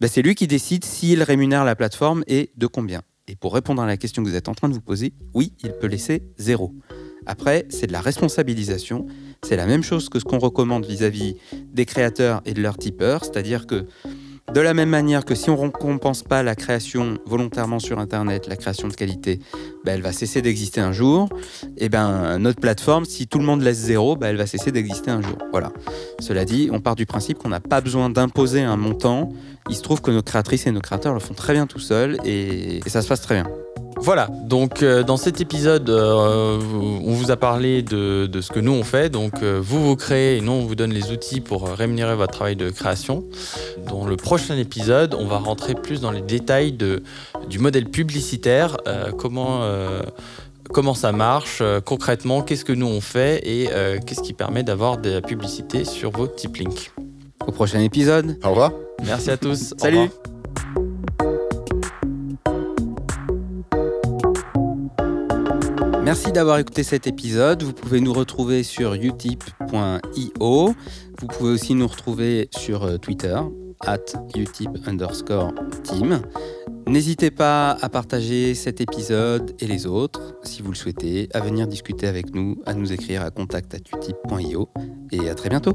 ben 0.00 0.08
c'est 0.08 0.22
lui 0.22 0.34
qui 0.34 0.46
décide 0.46 0.84
s'il 0.84 1.22
rémunère 1.22 1.64
la 1.64 1.74
plateforme 1.74 2.22
et 2.26 2.50
de 2.56 2.66
combien. 2.66 3.02
Et 3.28 3.36
pour 3.36 3.54
répondre 3.54 3.82
à 3.82 3.86
la 3.86 3.96
question 3.96 4.22
que 4.22 4.28
vous 4.28 4.34
êtes 4.34 4.48
en 4.48 4.54
train 4.54 4.68
de 4.68 4.74
vous 4.74 4.80
poser, 4.80 5.12
oui, 5.34 5.52
il 5.62 5.72
peut 5.72 5.86
laisser 5.86 6.22
zéro. 6.38 6.74
Après, 7.26 7.66
c'est 7.68 7.86
de 7.86 7.92
la 7.92 8.00
responsabilisation. 8.00 9.06
C'est 9.44 9.56
la 9.56 9.66
même 9.66 9.82
chose 9.82 10.08
que 10.08 10.18
ce 10.18 10.24
qu'on 10.24 10.38
recommande 10.38 10.86
vis-à-vis 10.86 11.36
des 11.52 11.84
créateurs 11.84 12.40
et 12.46 12.54
de 12.54 12.62
leurs 12.62 12.78
tipeurs, 12.78 13.24
c'est-à-dire 13.24 13.66
que 13.66 13.86
de 14.52 14.60
la 14.60 14.74
même 14.74 14.88
manière 14.88 15.24
que 15.24 15.34
si 15.34 15.50
on 15.50 15.56
ne 15.56 15.62
récompense 15.62 16.22
pas 16.22 16.42
la 16.42 16.54
création 16.54 17.18
volontairement 17.26 17.78
sur 17.78 17.98
Internet, 17.98 18.46
la 18.48 18.56
création 18.56 18.88
de 18.88 18.94
qualité, 18.94 19.40
ben 19.84 19.94
elle 19.94 20.02
va 20.02 20.12
cesser 20.12 20.42
d'exister 20.42 20.80
un 20.80 20.92
jour. 20.92 21.28
Et 21.76 21.88
ben 21.88 22.38
notre 22.38 22.60
plateforme, 22.60 23.04
si 23.04 23.26
tout 23.26 23.38
le 23.38 23.44
monde 23.44 23.62
laisse 23.62 23.78
zéro, 23.78 24.16
ben 24.16 24.28
elle 24.28 24.36
va 24.36 24.46
cesser 24.46 24.72
d'exister 24.72 25.10
un 25.10 25.22
jour. 25.22 25.38
Voilà. 25.50 25.72
Cela 26.20 26.44
dit, 26.44 26.70
on 26.72 26.80
part 26.80 26.96
du 26.96 27.06
principe 27.06 27.38
qu'on 27.38 27.50
n'a 27.50 27.60
pas 27.60 27.80
besoin 27.80 28.10
d'imposer 28.10 28.62
un 28.62 28.76
montant. 28.76 29.32
Il 29.70 29.76
se 29.76 29.82
trouve 29.82 30.00
que 30.00 30.10
nos 30.10 30.22
créatrices 30.22 30.66
et 30.66 30.72
nos 30.72 30.80
créateurs 30.80 31.14
le 31.14 31.20
font 31.20 31.34
très 31.34 31.52
bien 31.52 31.66
tout 31.66 31.80
seuls 31.80 32.16
et 32.24 32.80
ça 32.86 33.02
se 33.02 33.08
passe 33.08 33.20
très 33.20 33.34
bien. 33.34 33.67
Voilà, 34.00 34.28
donc 34.44 34.82
euh, 34.82 35.02
dans 35.02 35.16
cet 35.16 35.40
épisode, 35.40 35.90
euh, 35.90 36.58
on 37.04 37.12
vous 37.12 37.30
a 37.30 37.36
parlé 37.36 37.82
de, 37.82 38.26
de, 38.26 38.40
ce 38.40 38.50
que 38.50 38.60
nous 38.60 38.72
on 38.72 38.84
fait. 38.84 39.10
Donc 39.10 39.42
euh, 39.42 39.60
vous 39.62 39.84
vous 39.84 39.96
créez 39.96 40.36
et 40.36 40.40
nous 40.40 40.52
on 40.52 40.64
vous 40.64 40.76
donne 40.76 40.92
les 40.92 41.10
outils 41.10 41.40
pour 41.40 41.68
rémunérer 41.68 42.14
votre 42.14 42.32
travail 42.32 42.56
de 42.56 42.70
création. 42.70 43.24
Dans 43.88 44.06
le 44.06 44.16
prochain 44.16 44.56
épisode, 44.56 45.14
on 45.18 45.26
va 45.26 45.38
rentrer 45.38 45.74
plus 45.74 46.00
dans 46.00 46.10
les 46.10 46.22
détails 46.22 46.72
de, 46.72 47.02
du 47.48 47.58
modèle 47.58 47.86
publicitaire, 47.90 48.76
comment, 49.18 49.62
comment 50.72 50.94
ça 50.94 51.12
marche 51.12 51.62
concrètement, 51.84 52.42
qu'est-ce 52.42 52.64
que 52.64 52.72
nous 52.72 52.86
on 52.86 53.00
fait 53.00 53.46
et 53.46 53.68
qu'est-ce 54.06 54.22
qui 54.22 54.32
permet 54.32 54.62
d'avoir 54.62 54.98
de 54.98 55.10
la 55.10 55.20
publicité 55.20 55.84
sur 55.84 56.10
vos 56.12 56.26
tip 56.26 56.56
links. 56.56 56.90
Au 57.46 57.52
prochain 57.52 57.80
épisode. 57.80 58.38
Au 58.44 58.50
revoir. 58.50 58.72
Merci 59.04 59.30
à 59.30 59.36
tous. 59.36 59.74
Salut. 59.76 60.08
Merci 66.08 66.32
d'avoir 66.32 66.58
écouté 66.58 66.84
cet 66.84 67.06
épisode. 67.06 67.62
Vous 67.62 67.74
pouvez 67.74 68.00
nous 68.00 68.14
retrouver 68.14 68.62
sur 68.62 68.94
utip.io. 68.94 70.74
Vous 71.20 71.26
pouvez 71.26 71.50
aussi 71.50 71.74
nous 71.74 71.86
retrouver 71.86 72.48
sur 72.56 72.98
Twitter, 72.98 73.38
at 73.82 73.98
utip 74.34 74.70
underscore 74.86 75.52
team. 75.82 76.22
N'hésitez 76.86 77.30
pas 77.30 77.72
à 77.82 77.90
partager 77.90 78.54
cet 78.54 78.80
épisode 78.80 79.54
et 79.60 79.66
les 79.66 79.86
autres, 79.86 80.34
si 80.44 80.62
vous 80.62 80.70
le 80.70 80.76
souhaitez, 80.76 81.28
à 81.34 81.40
venir 81.40 81.66
discuter 81.66 82.06
avec 82.06 82.34
nous, 82.34 82.56
à 82.64 82.72
nous 82.72 82.90
écrire 82.90 83.20
à 83.20 83.30
contact@utip.io 83.30 84.70
et 85.12 85.28
à 85.28 85.34
très 85.34 85.50
bientôt. 85.50 85.74